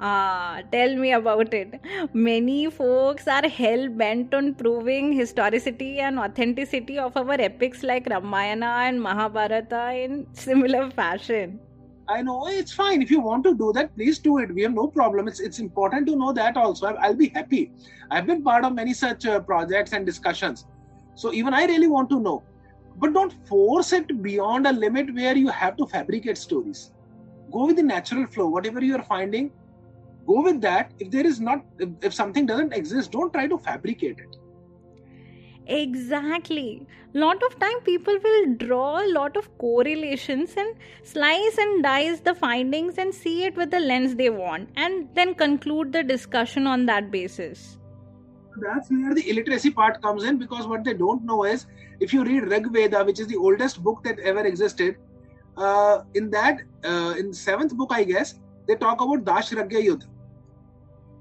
Ah, 0.01 0.61
tell 0.73 0.97
me 0.97 1.13
about 1.13 1.55
it. 1.55 1.81
Many 2.13 2.69
folks 2.69 3.29
are 3.29 3.49
hell 3.49 3.89
bent 3.89 4.35
on 4.35 4.55
proving 4.55 5.13
historicity 5.13 6.01
and 6.01 6.19
authenticity 6.19 6.99
of 6.99 7.17
our 7.17 7.41
epics 7.41 7.85
like 7.85 8.09
Ramayana 8.11 8.73
and 8.87 9.01
Mahabharata 9.01 9.93
in 9.93 10.27
similar 10.33 10.91
fashion. 10.91 11.61
I 12.09 12.23
know 12.23 12.49
it's 12.49 12.73
fine. 12.73 13.03
If 13.03 13.11
you 13.11 13.21
want 13.21 13.45
to 13.45 13.55
do 13.55 13.73
that, 13.75 13.95
please 13.95 14.19
do 14.19 14.39
it. 14.39 14.53
We 14.53 14.63
have 14.63 14.75
no 14.75 14.89
problem. 14.89 15.29
It's 15.29 15.41
it's 15.41 15.59
important 15.59 16.07
to 16.09 16.17
know 16.17 16.33
that 16.33 16.57
also. 16.57 16.89
I'll 16.97 17.15
be 17.15 17.29
happy. 17.29 17.73
I've 18.11 18.27
been 18.27 18.43
part 18.43 18.65
of 18.65 18.75
many 18.75 18.93
such 18.93 19.25
uh, 19.27 19.41
projects 19.41 19.93
and 19.93 20.05
discussions. 20.05 20.67
So 21.15 21.33
even 21.33 21.55
I 21.55 21.65
really 21.67 21.87
want 21.87 22.11
to 22.11 22.21
know. 22.21 22.43
But 22.97 23.13
don't 23.13 23.33
force 23.47 23.93
it 23.93 24.23
beyond 24.23 24.67
a 24.67 24.73
limit 24.73 25.15
where 25.15 25.37
you 25.37 25.49
have 25.49 25.77
to 25.77 25.87
fabricate 25.87 26.39
stories. 26.39 26.93
Go 27.51 27.67
with 27.67 27.77
the 27.77 27.83
natural 27.83 28.27
flow. 28.27 28.49
Whatever 28.49 28.83
you 28.83 28.97
are 28.97 29.03
finding, 29.03 29.51
go 30.27 30.43
with 30.43 30.61
that 30.61 30.93
if 30.99 31.11
there 31.11 31.27
is 31.27 31.41
not 31.41 31.65
if, 31.79 31.89
if 32.03 32.15
something 32.15 32.47
doesn't 32.47 32.73
exist 32.73 33.13
don't 33.13 33.33
try 33.33 33.47
to 33.47 33.59
fabricate 33.59 34.19
it 34.19 34.37
exactly 35.67 36.87
lot 37.15 37.43
of 37.43 37.59
time 37.59 37.81
people 37.85 38.19
will 38.23 38.55
draw 38.57 39.03
a 39.03 39.09
lot 39.13 39.37
of 39.37 39.47
correlations 39.59 40.55
and 40.57 40.75
slice 41.03 41.57
and 41.59 41.83
dice 41.83 42.21
the 42.21 42.35
findings 42.35 42.99
and 42.99 43.15
see 43.15 43.45
it 43.45 43.57
with 43.57 43.71
the 43.71 43.81
lens 43.81 44.15
they 44.17 44.29
want 44.31 44.69
and 44.77 45.09
then 45.15 45.35
conclude 45.35 45.93
the 45.93 46.03
discussion 46.03 46.67
on 46.67 46.85
that 46.85 47.11
basis 47.11 47.79
that's 48.61 48.91
where 48.91 49.15
the 49.15 49.29
illiteracy 49.31 49.71
part 49.71 50.01
comes 50.03 50.25
in 50.25 50.39
because 50.39 50.67
what 50.67 50.85
they 50.85 50.95
don't 50.95 51.25
know 51.25 51.45
is 51.45 51.67
if 52.01 52.13
you 52.13 52.25
read 52.25 52.45
Rig 52.45 52.71
Veda, 52.73 53.05
which 53.05 53.21
is 53.21 53.27
the 53.27 53.37
oldest 53.37 53.83
book 53.83 54.03
that 54.05 54.19
ever 54.21 54.45
existed, 54.45 54.97
uh, 55.57 56.03
in 56.15 56.31
that, 56.31 56.61
uh, 56.85 57.15
in 57.19 57.33
seventh 57.33 57.77
book, 57.77 57.91
I 57.93 58.05
guess, 58.05 58.35
they 58.67 58.75
talk 58.75 59.01
about 59.01 59.25
Dashragya 59.25 59.85
Yudh. 59.85 60.05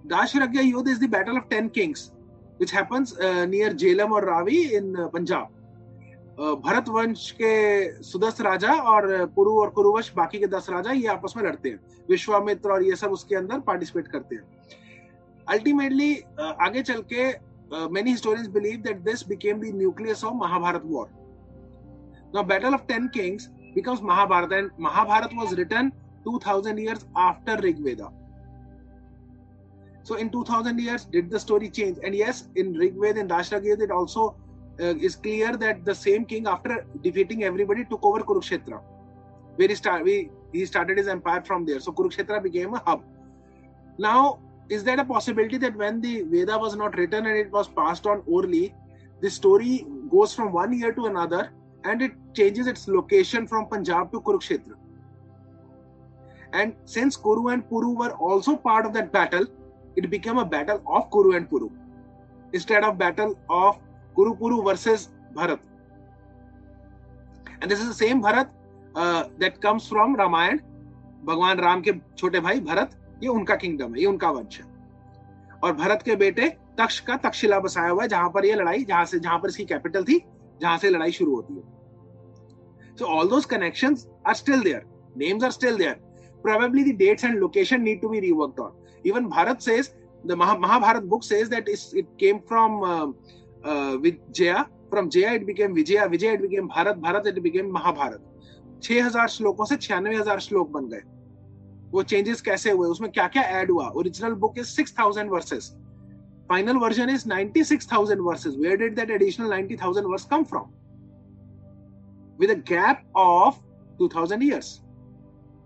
Dashragya 0.08 0.64
Yudh 0.72 0.88
is 0.88 1.00
the 1.00 1.08
battle 1.08 1.38
of 1.38 1.50
10 1.50 1.70
kings, 1.70 2.12
which 2.58 2.72
happens 2.72 3.18
uh, 3.20 3.46
near 3.46 3.72
Jhelum 3.72 4.12
or 4.12 4.22
Ravi 4.22 4.76
in 4.76 4.96
uh, 4.96 5.10
Punjab. 5.10 5.50
Bharat 6.36 6.88
वंश 6.90 7.30
के 7.32 8.04
सुदस 8.04 8.40
राजा 8.42 8.74
और 8.92 9.06
पुरु 9.36 9.52
और 9.62 9.70
कुरुवश 9.70 10.12
बाकी 10.16 10.40
के 10.40 10.48
दस 10.48 10.70
राजा 10.70 10.92
ये 10.92 11.08
आपस 11.08 11.34
में 11.38 11.44
लड़ते 11.44 11.70
हैं 11.70 11.80
विश्वामित्र 12.10 12.72
और 12.72 12.84
ये 12.84 12.96
सब 12.96 13.12
उसके 13.12 13.36
अंदर 13.36 13.60
पार्टिसिपेट 13.68 14.08
करते 14.08 14.36
हैं 14.36 14.44
Ultimately, 15.50 16.26
uh, 16.38 16.54
uh, 17.72 17.88
many 17.90 18.12
historians 18.12 18.48
believe 18.48 18.84
that 18.84 19.04
this 19.04 19.24
became 19.24 19.60
the 19.60 19.72
nucleus 19.72 20.24
of 20.24 20.36
Mahabharat 20.36 20.86
war. 20.86 21.10
Now, 22.34 22.44
Battle 22.44 22.74
of 22.74 22.88
Ten 22.88 23.10
Kings 23.10 23.50
becomes 23.76 24.02
Mahabharat, 24.02 24.52
and 24.52 24.72
Mahabharata 24.78 25.36
was 25.36 25.56
written 25.56 25.92
2000 26.24 26.78
years 26.78 27.06
after 27.16 27.58
Rig 27.58 27.78
Veda. 27.80 28.10
So, 30.04 30.16
in 30.16 30.30
2000 30.30 30.80
years, 30.80 31.06
did 31.06 31.30
the 31.30 31.40
story 31.40 31.70
change? 31.70 31.98
And 32.04 32.16
yes, 32.16 32.48
in 32.56 32.74
Rig 32.74 32.96
Veda 33.00 33.20
and 33.20 33.30
Dashragyas, 33.30 33.82
it 33.82 33.92
also 33.92 34.36
uh, 34.80 34.96
is 34.96 35.16
clear 35.16 35.56
that 35.58 35.86
the 35.86 35.96
same 35.96 36.26
king, 36.26 36.48
after 36.48 36.86
defeating 37.02 37.44
everybody, 37.44 37.86
took 37.86 38.04
over 38.04 38.20
Kurukshetra, 38.20 38.82
where 39.56 39.76
start, 39.76 40.06
he 40.06 40.66
started 40.66 40.98
his 40.98 41.08
empire 41.08 41.42
from 41.42 41.66
there. 41.66 41.80
So, 41.80 41.92
Kurukshetra 41.92 42.42
became 42.44 42.74
a 42.74 42.84
hub. 42.86 43.04
Now, 43.98 44.40
is 44.70 44.84
there 44.84 45.00
a 45.00 45.06
possibility 45.06 45.58
that 45.58 45.76
when 45.76 46.02
the 46.02 46.24
Veda 46.24 46.58
was 46.58 46.76
not 46.76 46.98
written 46.98 47.26
and 47.26 47.38
it 47.38 47.52
was 47.52 47.68
passed 47.68 48.06
on 48.06 48.24
orally, 48.26 48.74
the 49.22 49.30
story 49.30 49.86
goes 50.10 50.34
from 50.34 50.52
one 50.52 50.78
year 50.78 50.94
to 50.94 51.06
another 51.06 51.52
and 51.84 52.02
it 52.02 52.12
changes 52.34 52.68
its 52.68 52.88
location 52.88 53.48
from 53.48 53.68
Punjab 53.68 54.12
to 54.12 54.22
Kurukshetra? 54.22 54.76
And 56.54 56.76
since 56.86 57.18
Kuru 57.18 57.48
and 57.48 57.68
Puru 57.68 57.98
were 57.98 58.12
also 58.12 58.56
part 58.56 58.86
of 58.86 58.94
that 58.94 59.12
battle, 59.12 59.46
it 59.96 60.10
became 60.10 60.38
a 60.38 60.46
battle 60.46 60.82
of 60.88 61.10
Kuru 61.12 61.36
and 61.36 61.50
Puru 61.50 61.72
instead 62.54 62.84
of 62.84 62.98
battle 62.98 63.38
of 63.50 63.80
Kuru 64.16 64.36
Puru 64.36 64.64
versus 64.64 65.10
Bharat. 65.36 65.60
And 67.62 67.70
this 67.70 67.80
is 67.80 67.88
the 67.88 67.94
same 67.94 68.22
Bharat 68.22 68.50
uh, 68.96 69.26
that 69.40 69.62
comes 69.62 69.88
from 69.88 70.16
Ramayana, 70.16 70.62
Bhagwan 71.24 71.58
Ram 71.58 71.82
ke 71.82 72.00
chote 72.16 72.42
bhai 72.44 72.60
Bharat, 72.60 72.92
ये 73.24 73.30
उनका 73.30 73.56
kingdom 73.56 73.94
है, 73.96 74.02
ये 74.02 74.06
उनका 74.08 74.30
वंश 74.32 74.60
है। 74.60 74.66
और 75.64 75.74
भरत 75.74 76.02
के 76.06 76.16
बेटे 76.16 76.50
तक्ष 76.80 77.00
का 77.00 77.16
तक्षशिला 77.18 77.60
बसाया 77.60 77.90
हुआ 77.90 78.04
है, 78.04 78.08
जहाँ 78.10 78.30
पर 78.30 78.46
ये 78.46 78.56
लड़ाई, 78.56 78.84
जहाँ 78.84 79.06
से, 79.06 79.20
जहाँ 79.20 79.38
पर 79.40 79.50
इसकी 79.50 79.66
कैपिटल 79.66 80.04
थी, 80.04 80.20
जहाँ 80.62 80.78
से 80.78 80.90
लड़ाई 80.90 81.12
शुरू 81.12 81.36
होती 81.36 81.54
है। 81.56 82.96
So 82.98 83.06
all 83.18 83.28
those 83.30 83.46
connections 83.46 84.08
are 84.28 84.34
still 84.36 84.62
there 84.64 84.84
names 85.18 85.44
are 85.44 85.52
still 85.52 85.78
there 85.78 85.94
probably 86.44 86.84
the 86.84 86.96
dates 86.98 87.26
and 87.26 87.38
location 87.40 87.82
need 87.82 88.02
to 88.02 88.10
be 88.10 88.20
reworked 88.20 88.60
on 88.60 88.72
even 89.06 89.26
Bharat 89.30 89.62
says 89.62 89.94
the 90.24 90.32
Mahabharata 90.40 91.04
book 91.14 91.24
says 91.24 91.48
that 91.50 91.70
it 91.70 92.08
came 92.20 92.38
from 92.50 92.80
Vijaya 94.02 94.62
from 94.90 95.10
Jaya 95.10 95.32
it 95.32 95.46
became 95.46 95.74
Vijaya 95.74 96.06
Vijay 96.06 96.34
it 96.34 96.42
became 96.42 96.68
Bharat 96.68 96.98
Bharat 96.98 97.28
it 97.28 97.40
became 97.44 97.72
Mahabharata 97.74 98.30
6000 98.86 99.28
श्लोकों 99.30 99.66
से 99.66 99.76
96000 99.78 100.40
श्लोक 100.40 100.70
बन 100.72 100.88
गए। 100.88 101.02
वो 101.93 102.03
changes 102.13 102.41
कैसे 102.49 102.71
हुए 102.71 102.89
उसमें 102.89 103.11
क्या 103.11 103.27
क्या 103.37 103.43
ऐड 103.61 103.71
हुआ 103.71 103.89
original 104.01 104.35
book 104.45 104.59
is 104.59 104.75
6000 104.81 105.29
versus 105.31 105.71
final 106.49 106.77
version 106.85 107.11
is 107.11 107.25
96000 107.29 108.21
versus 108.27 108.55
where 108.59 108.77
did 108.79 108.97
that 108.97 109.11
additional 109.11 109.53
90000 109.53 110.11
verse 110.11 110.25
come 110.35 110.45
from 110.53 110.75
with 112.41 112.51
a 112.53 112.57
gap 112.67 113.01
of 113.21 113.57
2000 114.01 114.43
years 114.49 114.67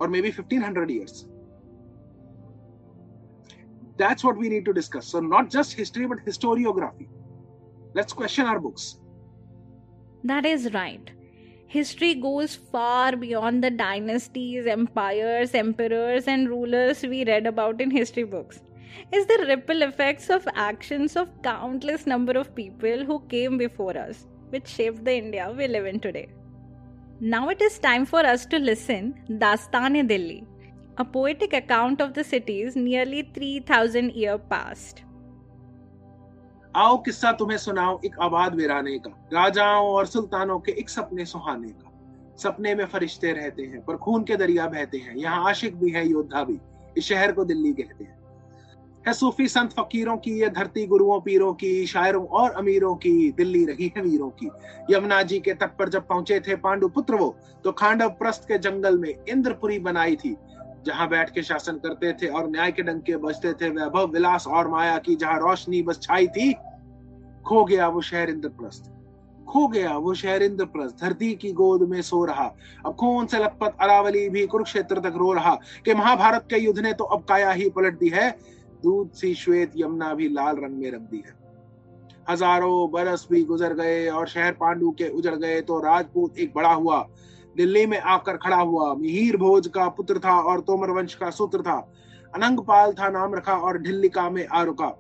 or 0.01 0.07
maybe 0.13 0.31
1500 0.37 0.93
years 0.93 1.17
that's 3.97 4.25
what 4.25 4.37
we 4.37 4.49
need 4.49 4.65
to 4.65 4.73
discuss. 4.73 5.07
So, 5.07 5.21
not 5.21 5.51
just 5.51 5.75
history, 5.75 6.07
but 6.07 6.19
historiography. 6.25 7.09
Let's 7.95 8.13
question 8.13 8.47
our 8.47 8.59
books. 8.59 8.99
That 10.25 10.47
is 10.47 10.73
right. 10.73 11.11
History 11.70 12.16
goes 12.16 12.56
far 12.56 13.18
beyond 13.18 13.62
the 13.62 13.70
dynasties, 13.70 14.66
empires, 14.66 15.54
emperors, 15.54 16.26
and 16.26 16.48
rulers 16.48 17.04
we 17.04 17.26
read 17.26 17.46
about 17.46 17.82
in 17.82 17.92
history 17.92 18.24
books. 18.24 18.62
It's 19.12 19.26
the 19.26 19.46
ripple 19.46 19.82
effects 19.82 20.30
of 20.30 20.48
actions 20.56 21.18
of 21.18 21.30
countless 21.44 22.08
number 22.08 22.38
of 22.38 22.56
people 22.56 23.04
who 23.04 23.20
came 23.28 23.58
before 23.58 23.98
us, 23.98 24.26
which 24.50 24.68
shaped 24.68 25.04
the 25.04 25.18
India 25.18 25.54
we 25.58 25.68
live 25.68 25.86
in 25.86 26.00
today. 26.00 26.30
Now 27.20 27.50
it 27.50 27.62
is 27.62 27.80
time 27.80 28.06
for 28.06 28.26
us 28.26 28.46
to 28.46 28.60
listen 28.60 29.16
Dastan-e-Dilli, 29.30 30.46
a 30.98 31.04
poetic 31.04 31.52
account 31.52 32.00
of 32.00 32.14
the 32.14 32.24
city's 32.24 32.78
nearly 32.78 33.30
3000 33.34 34.14
year 34.14 34.38
past. 34.38 35.04
आओ 36.78 36.98
किस्सा 36.98 37.32
तुम्हें 37.32 37.58
सुनाओ 37.58 38.00
एक 38.06 38.16
आबाद 38.22 38.56
वीराने 38.56 38.98
का, 39.00 39.10
राजाओं 39.34 39.88
और 39.88 40.06
सुल्तानों 40.06 40.60
के 40.60 40.72
एक 40.72 40.90
सपने 40.90 41.26
सुहाने 41.26 41.70
का। 41.70 41.92
सपने 42.38 42.76
में 42.76 42.86
फरिश्ते 42.86 43.32
रहते 43.32 43.64
हैं, 43.64 43.86
पर 43.86 43.96
खून 43.96 44.24
के 44.24 44.36
दरिया 44.36 44.68
बहते 44.68 44.98
हैं। 44.98 45.16
यहाँ 45.16 45.50
आशिक 45.50 45.80
भी 45.80 45.90
है, 45.92 46.08
योद्धा 46.08 46.44
भी, 46.44 46.58
इस 46.98 47.04
शहर 47.04 47.32
को 47.32 47.46
दिल्ली 47.46 47.72
कहते 47.74 48.04
हैं। 48.04 48.16
है 49.08 49.14
सूफी 49.14 49.48
संत 49.48 49.72
फकीरों 49.72 50.18
की 50.18 50.32
ये 50.32 50.50
धरती 50.50 50.86
गुरुओं 50.88 51.20
पीरों 51.22 51.54
की, 51.54 51.86
शायरों 51.88 52.26
और 52.26 52.52
अमीरों 52.52 52.96
की, 52.96 53.32
दिल्ली 53.32 53.66
रही 53.66 53.92
है 53.98 54.04
वीरों 54.04 54.30
की। 54.30 54.50
यमुना 54.92 55.22
जी 55.24 55.40
के 55.40 55.54
तट 55.54 55.78
पर 55.78 55.90
जब 55.90 56.08
पहुँचे 56.08 56.40
थे 56.40 56.56
पांडु 56.56 56.88
पुत्र 56.88 57.16
वो 57.16 57.36
तो 57.64 57.72
खांडव 57.72 58.10
प्रस्त 58.10 58.46
के 58.48 58.58
जंगल 58.58 58.98
में 58.98 59.14
इंद्रपुरी 59.30 59.80
बनाई 59.80 60.16
थी। 60.16 60.36
जहाँ 60.88 61.08
बैठ 61.10 61.30
के 61.30 61.44
शासन 61.44 61.78
करते 61.80 62.12
थे 62.14 62.28
और 62.30 62.50
न्याय 62.50 62.72
के 62.72 62.84
डंके 62.84 63.16
बजते 63.18 63.54
थे, 63.54 63.70
वैभव 63.72 64.12
विलास 64.12 64.48
और 64.50 64.68
माया 64.68 64.98
की 65.00 65.16
जहाँ 65.16 65.40
रोशनी 65.40 65.82
बस 65.84 66.00
छाई 66.02 66.28
थी, 66.30 66.54
खो 67.46 67.64
गया 67.66 67.88
वो 67.88 68.02
शहर 68.04 68.30
इंद्रप्रस्थ। 68.30 68.92
खो 69.48 69.68
गया 69.68 69.98
वो 69.98 70.14
शहर 70.16 70.44
इंद्रप्रस्थ। 70.44 71.02
धरती 71.02 71.34
की 71.36 71.52
गोद 71.54 71.82
में 71.90 72.02
सो 72.02 72.24
रहा। 72.26 72.46
अब 72.86 72.96
खून 72.96 73.26
से 73.26 73.38
लथपथ, 73.40 73.78
अरावली 73.82 74.28
भी 74.30 74.46
कुरुक्षेत्र 74.48 75.00
तक 75.00 75.14
रो 75.16 75.32
रहा 75.34 75.54
कि 75.86 75.94
महाभारत 75.94 76.48
के 76.50 76.58
युद्ध 76.58 76.80
ने 76.80 76.94
तो 76.94 77.04
अब 77.06 77.24
काया 77.24 77.52
ही 77.52 77.70
पलट 77.70 78.00
दी 78.00 78.10
है। 78.10 78.30
दूध 78.84 79.12
सी 79.12 79.34
श्वेत, 79.36 79.72
यमुना 79.78 80.14
भी 80.14 80.28
लाल 80.30 80.56
रंग 80.56 80.78
में 80.78 80.92
रंग 80.92 81.08
दी 81.08 81.24
है। 81.28 81.36
हज़ारों 82.30 82.92
बरस 82.92 83.28
भी 83.32 83.44
गुजर 83.44 83.74
गए 83.74 84.08
और 84.10 84.28
शहर 84.28 84.52
पांडु 84.54 84.92
के 84.92 85.08
उजड़ 85.10 85.36
गए 85.36 85.62
तो 85.62 85.80
राजपूत 85.80 86.38
एक 86.38 86.52
बड़ा 86.56 86.74
हुआ। 86.74 87.00
दिल्ली 87.58 87.86
में 87.86 88.00
आकर 88.00 88.38
खड़ा 88.38 88.58
हुआ। 88.58 88.94
मिहिर 88.94 89.38
भोज 89.38 89.68
का 89.68 89.88
पुत्र 89.90 90.20
था 90.20 90.40
और 90.42 90.62
तोमर 90.62 90.90
वंश 90.92 91.14
का 91.16 91.30
सूत्र 91.30 91.62
था। 91.62 91.78
अनंगपाल 92.34 92.94
था 92.94 93.10
नाम 93.10 93.36
रखा 93.36 93.54
और 93.58 93.78
ढिल्लिका 93.78 94.30
में 94.30 94.48
आ 94.48 94.64
रुका 94.64 94.94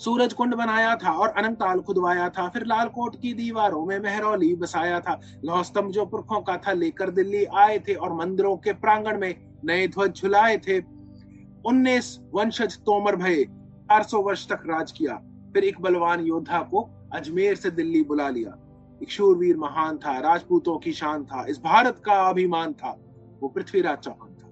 सूरज 0.00 0.32
कुंड 0.32 0.54
बनाया 0.54 0.94
था 0.96 1.10
और 1.12 1.28
अनंताल 1.28 1.80
खुदवाया 1.80 2.28
था। 2.28 2.48
फिर 2.48 2.64
लालकोट 2.66 3.14
की 3.20 3.32
दीवारों 3.34 3.84
में 3.86 3.98
मेहरौली 4.00 4.54
बसाया 4.54 5.00
था। 5.00 5.20
लौस्तंभ 5.44 5.90
जो 5.90 6.04
पुरखों 6.06 6.40
का 6.40 6.56
था 6.56 6.72
लेकर 6.72 7.10
दिल्ली 7.10 7.44
आए 7.44 7.78
थे 7.78 7.94
और 7.94 8.12
मंदिरों 8.12 8.56
के 8.56 8.72
प्रांगण 8.72 9.18
में 9.18 9.34
नए 9.64 9.86
ध्वज 9.88 10.16
झुलाए 10.16 10.56
थे। 10.58 10.78
उन्नीस 11.66 12.18
वंशज 12.34 12.76
तोमर 12.78 13.16
भये, 13.16 13.44
चार 13.44 14.02
सौ 14.02 14.20
वर्ष 14.22 14.46
तक 14.48 14.62
राज 14.66 14.92
किया। 14.92 15.14
फिर 15.54 15.64
एक 15.64 15.80
बलवान 15.80 16.26
योद्धा 16.26 16.58
को 16.62 16.88
अजमेर 17.12 17.54
से 17.54 17.70
दिल्ली 17.70 18.02
बुला 18.02 18.28
लिया। 18.28 18.56
एक 19.02 19.10
शूरवीर 19.10 19.56
महान 19.56 19.96
था, 19.96 20.18
राजपूतों 20.20 20.76
की 20.78 20.92
शान 20.92 21.24
था, 21.24 21.44
इस 21.48 21.58
भारत 21.60 22.00
का 22.04 22.20
अभिमान 22.22 22.72
था। 22.72 22.96
वो 23.42 23.48
पृथ्वीराज 23.48 23.98
चौहान 23.98 24.28
था। 24.30 24.44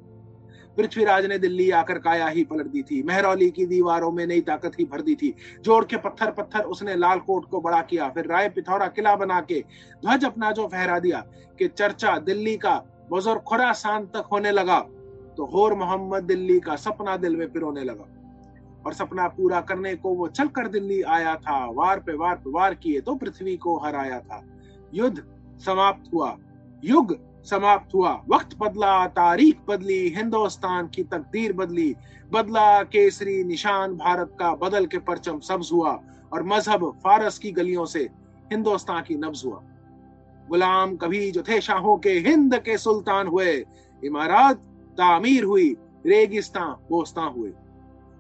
पृथ्वीराज 0.76 1.26
ने 1.26 1.38
दिल्ली 1.38 1.70
आकर 1.72 1.98
काया 1.98 2.26
ही 2.28 2.42
पलट 2.44 2.66
दी 2.66 2.82
थी। 2.82 3.02
मेहरौली 3.02 3.50
की 3.50 3.66
दीवारों 3.66 4.10
में 4.12 4.26
नई 4.26 4.40
ताकत 4.42 4.78
ही 4.78 4.84
भर 4.84 5.00
दी 5.02 5.14
थी। 5.14 5.34
जोड़ 5.60 5.84
के 5.84 5.96
पत्थर 5.98 6.30
पत्थर 6.30 6.62
उसने 6.64 6.96
लाल 6.96 7.18
कोट 7.20 7.48
को 7.50 7.60
बड़ा 7.60 7.80
किया। 7.82 8.08
फिर 8.08 8.26
राय 8.26 8.48
पिथौरा 8.48 8.86
किला 8.88 9.14
बना 9.16 9.40
के 9.42 9.60
ध्वज 10.02 10.24
अपना 10.24 10.50
जो 10.52 10.66
फहरा 10.66 10.98
दिया 10.98 11.24
कि 11.58 11.68
चर्चा 11.68 12.16
दिल्ली 12.20 12.56
का 12.56 12.74
बुज़ुर्ग 13.10 13.40
खुरासान 13.42 14.06
तक 14.06 14.28
होने 14.32 14.50
लगा 14.52 14.80
तो 15.36 15.44
होर 15.46 15.74
मोहम्मद 15.74 16.22
दिल्ली 16.24 16.58
का 16.60 16.76
सपना 16.78 17.16
दिल 17.16 17.36
में 17.36 17.50
पिरोने 17.52 17.84
लगा। 17.84 18.06
और 18.86 18.94
सपना 18.94 19.28
पूरा 19.28 19.60
करने 19.60 19.94
को 19.96 20.14
वो 20.14 20.28
चल 20.28 20.48
कर 20.48 20.68
दिल्ली 20.68 21.00
आया 21.02 21.34
था। 21.36 21.64
वार 21.70 22.00
पे 22.00 22.16
वार 22.16 22.34
पे 22.34 22.50
वार 22.50 22.74
किए 22.74 23.00
तो 23.00 23.14
पृथ्वी 23.14 23.56
को 23.56 23.76
हराया 23.78 24.20
था। 24.20 24.42
युद्ध 24.94 25.22
समाप्त 25.58 26.12
हुआ। 26.14 26.36
युग 26.84 27.16
समाप्त 27.44 27.94
हुआ। 27.94 28.12
वक्त 28.28 28.56
बदला, 28.58 29.06
तारीख 29.06 29.58
बदली, 29.68 30.08
हिंदुस्तान 30.08 30.88
की 30.88 31.02
तकदीर 31.02 31.52
बदली। 31.52 31.94
बदला 32.32 32.82
केसरी 32.82 33.42
निशान 33.44 33.94
भारत 33.96 34.36
का 34.38 34.54
बदल 34.54 34.86
के 34.86 34.98
परचम 34.98 35.38
सब्ज 35.38 35.70
हुआ 35.72 36.00
और 36.32 36.42
मज़हब 36.42 36.90
फारस 37.04 37.38
की 37.38 37.52
गलियों 37.52 37.84
से 37.84 38.08
हिंदुस्तान 38.52 39.02
की 39.02 39.14
नब्ज 39.14 39.42
हुआ। 39.44 39.62
गुलाम 40.48 40.96
कभी 40.96 41.30
जो 41.30 41.42
थे 41.42 41.60
शाहों 41.60 41.96
के 41.98 42.12
हिंद 42.20 42.54
के 42.54 42.78
सुल्तान 42.78 43.26
हुए। 43.26 43.52
इमारत 44.02 44.56
तामीर 44.98 45.44
हुई, 45.44 45.76
रेगिस्तान 46.06 46.72
बोस्तान 46.90 47.32
हुए। 47.32 47.50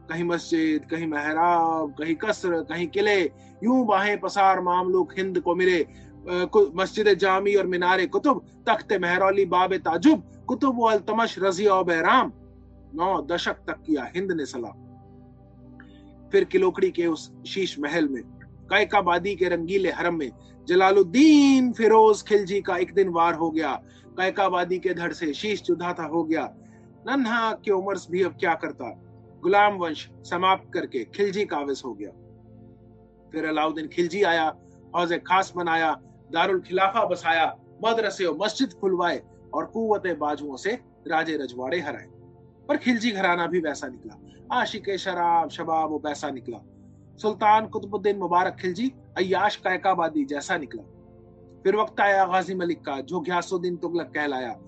कहीं 0.08 0.24
मस्जिद, 0.24 0.84
कहीं 0.84 1.06
महराब, 1.06 1.94
कहीं 1.98 2.14
कसर, 2.14 2.60
कहीं 2.62 2.86
किले, 2.88 3.20
यूँ 3.64 3.84
बाहें 3.86 4.18
पसार 4.20 4.60
मामलूक 4.60 5.12
हिंद 5.18 5.40
को 5.40 5.54
मिले 5.54 5.86
मस्जिद 6.74 7.08
जामी 7.18 7.54
और 7.54 7.66
मीनार 7.66 8.04
कुतुब, 8.06 8.44
तख्त 8.68 8.92
महरौली, 9.02 9.44
बाब 9.44 9.74
ताजुब, 9.78 10.22
कुतुब 10.48 10.80
अल्तमश 10.90 11.38
और 11.38 11.84
बहराम। 11.84 12.32
नौ 12.94 13.20
दशक 13.26 13.56
तक 13.66 13.82
किया 13.86 14.10
हिंद 14.16 14.32
ने 14.32 14.46
सलाम। 14.46 14.82
फिर 16.32 16.44
किलोकड़ी 16.44 16.90
के 16.90 17.06
उस 17.06 17.30
शीश 17.46 17.78
महल 17.78 18.08
में 18.08 18.22
कैकाबादी 18.70 19.34
के 19.36 19.48
रंगीले 19.48 19.90
हरम 19.90 20.14
में, 20.14 20.30
जलालुद्दीन 20.68 21.72
फिरोज 21.72 22.22
खिलजी 22.22 22.60
का 22.60 22.76
एक 22.76 22.94
दिन 22.94 23.08
वार 23.08 23.34
हो 23.34 23.50
गया। 23.50 23.72
कैकाबादी 24.16 24.78
के 24.78 24.94
धड़ 24.94 25.12
से 25.12 25.32
शीश 25.34 25.62
जुदा 25.62 25.92
था 25.92 26.06
हो 26.06 26.22
गया। 26.24 26.44
नन्हा 27.06 27.52
के 27.64 27.70
उम्र 27.70 28.00
भी 28.10 28.22
अब 28.22 28.36
क्या 28.40 28.54
करता? 28.54 28.90
गुलाम 29.44 29.74
वंश 29.74 30.10
समाप्त 30.22 30.72
करके 30.74 31.04
खिलजी 31.04 31.44
काविज 31.44 31.82
हो 31.84 31.94
गया। 31.94 32.10
फिर 33.32 33.46
अलाउद्दीन 33.46 33.88
खिलजी 33.88 34.22
आया, 34.22 34.56
हौज 34.96 35.12
खास 35.12 35.52
बनाया 35.56 36.00
दारुल 36.32 36.60
खिलाफा 36.60 37.04
बसाया, 37.04 37.56
मदरसे 37.84 38.24
और 38.24 38.38
मस्जिद 38.40 38.72
खुलवाए 38.72 39.22
और 39.54 39.64
कुत 39.64 40.06
बाजुओं 40.06 40.56
से 40.56 40.72
राजे 41.08 41.36
रजवाड़े 41.36 41.80
हराए। 41.80 42.06
पर 42.68 42.76
खिलजी 42.76 43.10
घराना 43.10 43.46
भी 43.46 43.60
वैसा 43.60 43.86
निकला। 43.86 44.18
आशिक 44.60 44.96
शराब, 44.96 45.50
शबाब 45.50 45.90
वो 45.90 45.98
वैसा 45.98 46.30
निकला। 46.30 46.58
सुल्तान 47.16 47.66
कुतुबुद्दीन 47.66 48.18
मुबारक 48.18 48.54
खिलजी 48.54 48.92
अयाश 49.16 49.56
कैकाबादी 49.56 50.24
जैसा 50.24 50.56
निकला। 50.56 50.82
फिर 51.62 51.76
वक्त 51.76 52.00
आया 52.00 52.24
गाजी 52.24 52.54
मलिक 52.54 52.84
का, 52.84 53.00
जो 53.00 53.20
घियासुद्दीन 53.20 53.76
तुगलक 53.76 54.06
कहलाया। 54.06 54.58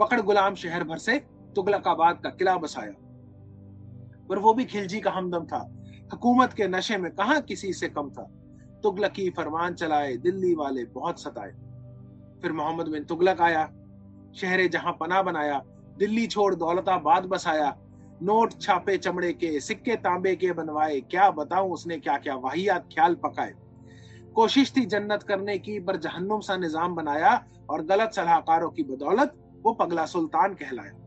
पकड़ 0.00 0.20
गुलाम 0.20 0.54
शहर 0.54 0.84
भर 0.84 0.98
से 0.98 1.18
तुगलकाबाद 1.56 2.20
का 2.22 2.30
किला 2.30 2.56
बसाया। 2.56 2.92
पर 4.28 4.38
वो 4.38 4.54
भी 4.54 4.64
खिलजी 4.64 5.00
का 5.00 5.10
हमदम 5.10 5.44
था। 5.44 5.58
हुकूमत 6.12 6.52
के 6.52 6.68
नशे 6.68 6.96
में 6.96 7.10
कहा 7.12 7.40
किसी 7.40 7.72
से 7.72 7.88
कम 7.88 8.10
था? 8.10 8.22
तुगलकी 8.82 9.30
फरमान 9.30 9.74
चलाए, 9.74 10.16
दिल्ली 10.16 10.54
वाले 10.54 10.84
बहुत 10.84 11.22
सताए। 11.22 11.52
फिर 12.42 12.52
मोहम्मद 12.52 12.88
बिन 12.88 13.04
तुगलक 13.04 13.40
आया, 13.40 13.64
शहरे 14.36 14.68
जहाँ 14.68 14.92
पना 14.92 15.22
बनाया, 15.22 15.62
दिल्ली 15.98 16.26
छोड़ 16.26 16.54
दौलताबाद 16.54 17.24
बसाया, 17.24 17.76
नोट 18.22 18.60
छापे 18.60 18.96
चमड़े 18.96 19.32
के, 19.32 19.60
सिक्के 19.60 19.96
तांबे 19.96 20.34
के 20.36 20.52
बनवाए, 20.52 21.00
क्या 21.00 21.30
बताऊँ 21.30 21.70
उसने 21.70 21.98
क्या 21.98 22.16
क्या 22.16 22.34
वाहियात, 22.34 22.88
ख्याल 22.94 23.14
पकाए। 23.14 23.54
कोशिश 24.34 24.72
थी 24.76 24.84
जन्नत 24.86 25.22
करने 25.22 25.58
की, 25.58 25.78
पर 25.80 25.96
जहन्नुम 25.96 26.40
सा 26.40 26.56
निज़ाम 26.56 26.94
बनाया 26.94 27.44
और 27.70 27.84
गलत 27.84 28.12
सलाहकारों 28.12 28.70
की 28.70 28.82
बदौलत 28.82 29.34
वो 29.62 29.72
पगला 29.72 30.06
सुल्तान 30.06 30.54
कहलाया। 30.54 31.05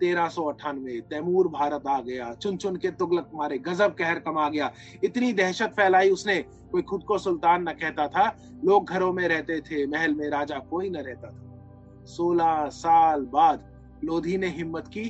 तेरह 0.00 0.28
सौ 0.28 0.42
अठानवे 0.42 1.00
तैमूर 1.00 1.48
भारत 1.48 1.86
आ 1.86 2.00
गया 2.00 2.32
चुन 2.34 2.56
चुन 2.56 2.76
के 2.76 2.90
तुगलक 2.90 3.30
मारे, 3.34 3.58
गजब 3.58 3.94
कहर 3.94 4.18
कमा 4.18 4.48
गया। 4.48 4.72
इतनी 5.04 5.32
दहशत 5.32 5.72
फैलाई 5.76 6.10
उसने, 6.10 6.36
कोई 6.42 6.82
खुद 6.82 7.02
को 7.02 7.18
सुल्तान 7.18 7.68
न 7.68 7.72
कहता 7.72 8.08
था। 8.08 8.36
लोग 8.64 8.88
घरों 8.88 9.12
में 9.12 9.28
रहते 9.28 9.60
थे, 9.60 9.86
महल 9.86 10.14
में 10.14 10.28
राजा 10.30 10.58
कोई 10.58 10.90
न 10.90 10.96
रहता 10.96 11.28
था। 11.28 12.04
सोलह 12.04 12.68
साल 12.68 13.24
बाद 13.24 13.64
लोधी 14.04 14.36
ने 14.36 14.48
हिम्मत 14.48 14.88
की, 14.88 15.04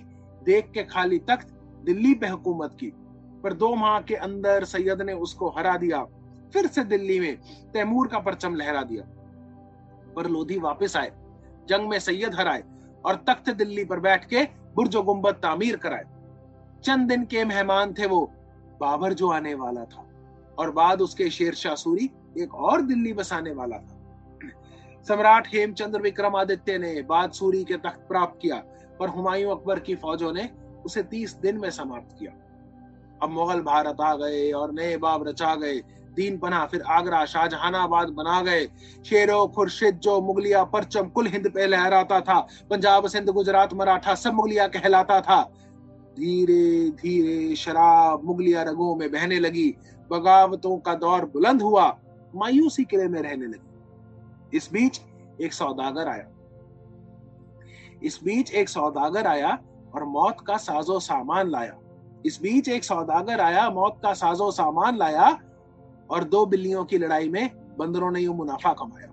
देख 0.44 0.70
के 0.70 0.82
खाली 0.82 1.18
तख्त, 1.18 1.48
दिल्ली 1.84 2.14
पे 2.14 2.28
हुकूमत 2.28 2.76
की। 2.80 2.92
पर 3.42 3.52
दो 3.52 3.74
माह 3.74 4.00
के 4.00 4.14
अंदर 4.14 4.64
सैयद 4.64 5.02
ने 5.02 5.12
उसको 5.12 5.48
हरा 5.48 5.76
दिया, 5.76 6.02
फिर 6.52 6.66
से 6.66 6.84
दिल्ली 6.84 7.20
में, 7.20 7.36
तैमूर 7.72 8.08
का 8.08 8.18
परचम 8.18 8.54
लहरा 8.54 8.82
दिया। 8.82 9.02
पर 10.16 10.26
लोधी 10.26 10.58
वापस 10.58 10.96
आए, 10.96 11.12
जंग 11.68 11.88
में 11.88 11.98
सैयद 11.98 12.34
हराए 12.34 12.62
और 13.06 13.16
तख्त 13.16 13.50
दिल्ली 13.50 13.84
पर 13.84 14.00
बैठ 14.00 14.24
के 14.24 14.42
बुर्ज 14.74 14.96
गुंबद 14.96 15.34
तामीर 15.34 15.76
कराए। 15.76 16.04
चंद 16.84 17.08
दिन 17.08 17.24
के 17.24 17.44
मेहमान 17.44 17.92
थे 17.92 18.06
वो, 18.06 18.32
बाबर 18.80 19.12
जो 19.12 19.30
आने 19.30 19.54
वाला 19.54 19.84
था, 19.84 20.06
और 20.58 20.70
बाद 20.70 21.00
उसके 21.00 21.30
शेरशाह 21.30 21.74
सूरी 21.74 22.10
एक 22.38 22.54
और 22.54 22.82
दिल्ली 22.82 23.12
बसाने 23.12 23.52
वाला 23.52 23.76
था। 23.76 23.94
सम्राट 25.08 25.48
हेमचंद्र 25.54 26.00
विक्रमादित्य 26.00 26.78
ने 26.78 27.02
बाद 27.02 27.32
सूरी 27.32 27.64
के 27.64 27.76
तख्त 27.76 28.06
प्राप्त 28.08 28.38
किया, 28.42 28.56
पर 29.00 29.08
हुमायूं 29.08 29.50
अकबर 29.50 29.78
की 29.78 29.94
फौजों 29.94 30.32
ने 30.32 30.50
उसे 30.86 31.02
तीस 31.02 31.34
दिन 31.34 31.58
में 31.58 31.70
समाप्त 31.70 32.16
किया। 32.18 32.32
अब 33.22 33.30
मुगल 33.30 33.60
भारत 33.60 34.00
आ 34.00 34.14
गए 34.16 34.50
और 34.52 34.72
नए 34.72 34.96
बाब 34.96 35.28
रचा 35.28 35.54
गए 35.54 35.78
दीन 36.16 36.38
पना 36.38 36.66
फिर 36.66 36.82
आगरा, 36.82 37.24
शाहजहानाबाद 37.24 38.08
बना 38.08 38.42
गए। 38.42 38.66
शेरो, 39.06 39.46
खुर्शिद, 39.46 39.98
जो 39.98 40.20
मुगलिया, 40.20 40.64
परचम, 40.64 41.08
कुल 41.08 41.26
हिंद 41.26 41.50
पे 41.50 41.66
लहराता 41.66 42.20
था। 42.20 42.40
पंजाब, 42.70 43.06
सिंध, 43.06 43.28
गुजरात, 43.28 43.74
मराठा, 43.74 44.14
सब 44.14 44.32
मुगलिया 44.34 44.68
कहलाता 44.68 45.20
था। 45.20 45.42
धीरे 46.16 46.90
धीरे 46.90 47.56
शराब 47.56 48.24
मुगलिया 48.24 48.62
रगों 48.62 48.96
में 48.96 49.12
बहने 49.12 49.38
लगी। 49.38 49.74
बगावतों 50.10 50.78
का 50.78 50.94
दौर 50.94 51.24
बुलंद 51.24 51.62
हुआ, 51.62 51.98
मायूसी 52.34 52.84
किले 52.84 53.08
में 53.08 53.22
रहने 53.22 53.46
लगी। 53.46 54.56
इस 54.56 54.70
बीच 54.72 55.00
एक 55.40 55.52
सौदागर 55.52 56.08
आया। 56.08 56.26
इस 58.02 58.20
बीच 58.24 58.52
एक 58.52 58.68
सौदागर 58.68 59.26
आया 59.26 59.58
और 59.94 60.04
मौत 60.04 60.36
का 60.46 60.56
साजो 60.56 61.00
सामान 61.00 61.50
लाया। 61.50 61.74
इस 62.26 62.38
बीच 62.42 62.68
एक 62.68 62.84
सौदागर 62.84 63.40
आया, 63.40 63.70
मौत 63.70 64.00
का 64.02 64.12
साजो 64.12 64.50
सामान 64.50 64.96
लाया 64.96 65.38
और 66.10 66.24
दो 66.24 66.46
बिल्लियों 66.46 66.84
की 66.84 66.98
लड़ाई 66.98 67.28
में 67.28 67.50
बंदरों 67.78 68.10
ने 68.10 68.20
यूँ 68.20 68.36
मुनाफा 68.36 68.72
कमाया। 68.72 69.12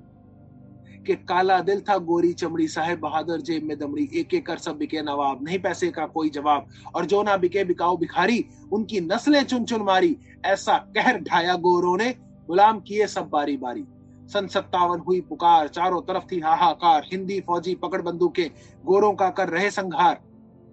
कि 1.08 1.16
काला 1.16 1.62
दिल 1.62 1.82
था, 1.82 1.98
गोरी 1.98 2.34
चमड़ी, 2.34 2.68
साहेब 2.68 3.00
बहादुर 3.00 3.42
जेब 3.42 3.64
में 3.64 3.80
दमड़ी, 3.80 4.10
एक 4.14 4.34
एक 4.34 4.48
कर 4.48 4.58
सब 4.58 4.78
बिके, 4.78 5.02
नवाब 5.02 5.40
नहीं 5.44 5.60
पैसे 5.60 5.92
का 5.92 6.06
कोई 6.06 6.30
जवाब। 6.30 6.66
और 6.96 7.06
जो 7.06 7.24
ना 7.24 7.38
बिके 7.38 7.64
बिकाओ 7.64 7.98
भिखारी, 7.98 8.46
उनकी 8.72 9.00
नस्लें 9.00 9.44
चुन 9.44 9.66
चुन 9.66 9.82
मारी। 9.82 10.18
ऐसा 10.46 10.78
कहर 10.78 11.22
ढाया 11.22 11.56
गोरों 11.56 11.98
ने, 11.98 12.16
गुलाम 12.48 12.80
किए 12.80 13.08
सब 13.08 13.30
बारी 13.30 13.58
बारी। 13.58 13.86
सन 14.34 14.48
सत्तावन 14.48 15.00
हुई 15.00 15.22
पुकार, 15.22 15.68
चारों 15.68 16.02
तरफ़ 16.02 16.24
थी 16.32 16.40
हाहाकार। 16.40 17.04
हिंदी 17.12 17.42
फौजी 17.42 17.76
पकड़ 17.76 18.02
बंदूकें, 18.02 18.50
गोरों 18.86 19.14
का 19.14 19.30
कर 19.30 19.50
रहे 19.50 19.72
संघार। 19.72 20.16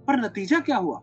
पर 0.09 0.17
नतीजा 0.17 0.61
क्या 0.61 0.77
हुआ? 0.77 1.01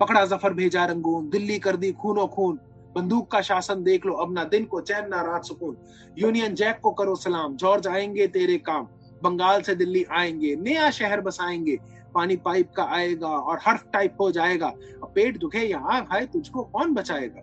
पकड़ा 0.00 0.24
ज़फ़र 0.24 0.54
भेजा 0.54 0.84
रंगून, 0.84 1.30
दिल्ली 1.30 1.58
कर 1.58 1.76
दी 1.76 1.92
खूनो 1.92 2.26
खून। 2.26 2.60
बंदूक 2.96 3.30
का 3.30 3.40
शासन 3.40 3.82
देख 3.82 4.06
लो 4.06 4.12
अब 4.14 4.32
ना 4.32 4.44
दिन 4.44 4.64
को 4.64 4.80
चैन 4.80 5.08
ना 5.08 5.20
रात 5.22 5.44
सुकून। 5.44 5.76
यूनियन 6.18 6.54
जैक 6.54 6.78
को 6.82 6.90
करो 6.90 7.14
सलाम 7.16 7.56
जॉर्ज 7.56 7.86
आएँगे 7.86 8.26
तेरे 8.26 8.56
काम, 8.58 8.86
बंगाल 9.22 9.62
से 9.62 9.74
दिल्ली 9.74 10.04
आएँगे, 10.10 10.54
नया 10.56 10.90
शहर 10.90 11.20
बसाएँगे, 11.20 11.78
पानी 12.14 12.36
पाइप 12.36 12.70
का 12.76 12.84
आएगा 12.90 13.28
और 13.28 13.58
हर्फ 13.62 13.84
टाइप 13.92 14.16
हो 14.20 14.30
जाएगा। 14.30 14.72
पेट 15.14 15.38
दुखे 15.38 15.60
या 15.60 15.78
आँख 15.78 16.12
आए 16.12 16.26
तुझको 16.26 16.62
कौन 16.64 16.94
बचाएगा? 16.94 17.42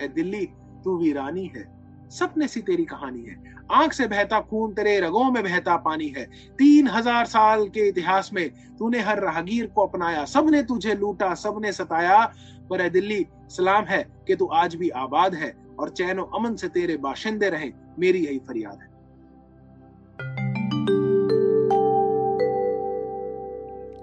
है 0.00 0.08
दिल्ली, 0.08 0.44
तू 0.84 0.96
वीरानी 0.98 1.50
है, 1.56 1.64
सपने 2.10 2.48
सी 2.48 2.60
तेरी 2.60 2.84
कहानी 2.84 3.22
है। 3.22 3.58
आँख 3.72 3.92
से 3.92 4.06
बहता 4.06 4.40
खून 4.40 4.72
तेरे 4.74 4.98
रगों 5.00 5.24
में 5.24 5.42
बहता 5.44 5.76
पानी 5.76 6.08
है। 6.08 6.24
तीन 6.58 6.88
हज़ार 6.88 7.26
साल 7.26 7.66
के 7.68 7.88
इतिहास 7.88 8.30
में 8.32 8.48
तूने 8.78 9.00
हर 9.00 9.20
राहगीर 9.20 9.66
को 9.66 9.86
अपनाया, 9.86 10.24
सबने 10.24 10.62
तुझे 10.62 10.94
लूटा, 10.94 11.34
सबने 11.34 11.72
सताया। 11.72 12.24
पर 12.70 12.88
दिल्ली 12.88 13.26
सलाम 13.56 13.84
है 13.84 14.02
कि 14.26 14.36
तू 14.36 14.46
आज 14.62 14.74
भी 14.82 14.88
आबाद 15.04 15.34
है 15.34 15.52
और 15.80 15.90
चैनो 16.00 16.22
अमन 16.38 16.56
से 16.56 16.68
तेरे 16.68 16.96
बाशिंदे 17.08 17.48
रहे 17.50 17.70
मेरी 17.98 18.24
यही 18.26 18.38
फरियाद 18.48 18.78
है 18.82 18.88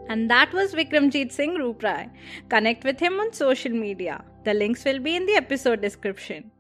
And 0.09 0.31
that 0.31 0.53
was 0.53 0.73
Vikramjit 0.73 1.33
Singh 1.33 1.57
Rooprai. 1.61 2.09
Connect 2.49 2.85
with 2.89 3.01
him 3.05 3.19
on 3.19 3.33
social 3.33 3.73
media. 3.79 4.23
The 4.45 4.53
links 4.53 4.85
will 4.85 4.99
be 4.99 5.15
in 5.15 5.25
the 5.25 5.35
episode 5.39 5.81
description. 5.81 6.51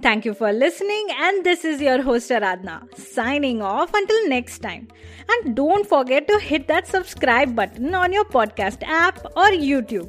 Thank 0.00 0.24
you 0.24 0.32
for 0.32 0.52
listening, 0.52 1.08
and 1.20 1.44
this 1.44 1.64
is 1.64 1.80
your 1.80 2.02
host 2.02 2.30
Aradna 2.30 2.74
signing 2.96 3.62
off 3.62 3.94
until 3.94 4.28
next 4.28 4.60
time. 4.60 4.86
And 5.28 5.56
don't 5.56 5.88
forget 5.88 6.28
to 6.28 6.38
hit 6.38 6.68
that 6.68 6.86
subscribe 6.86 7.56
button 7.56 7.96
on 7.96 8.12
your 8.12 8.24
podcast 8.24 8.84
app 8.86 9.24
or 9.36 9.48
YouTube 9.50 10.08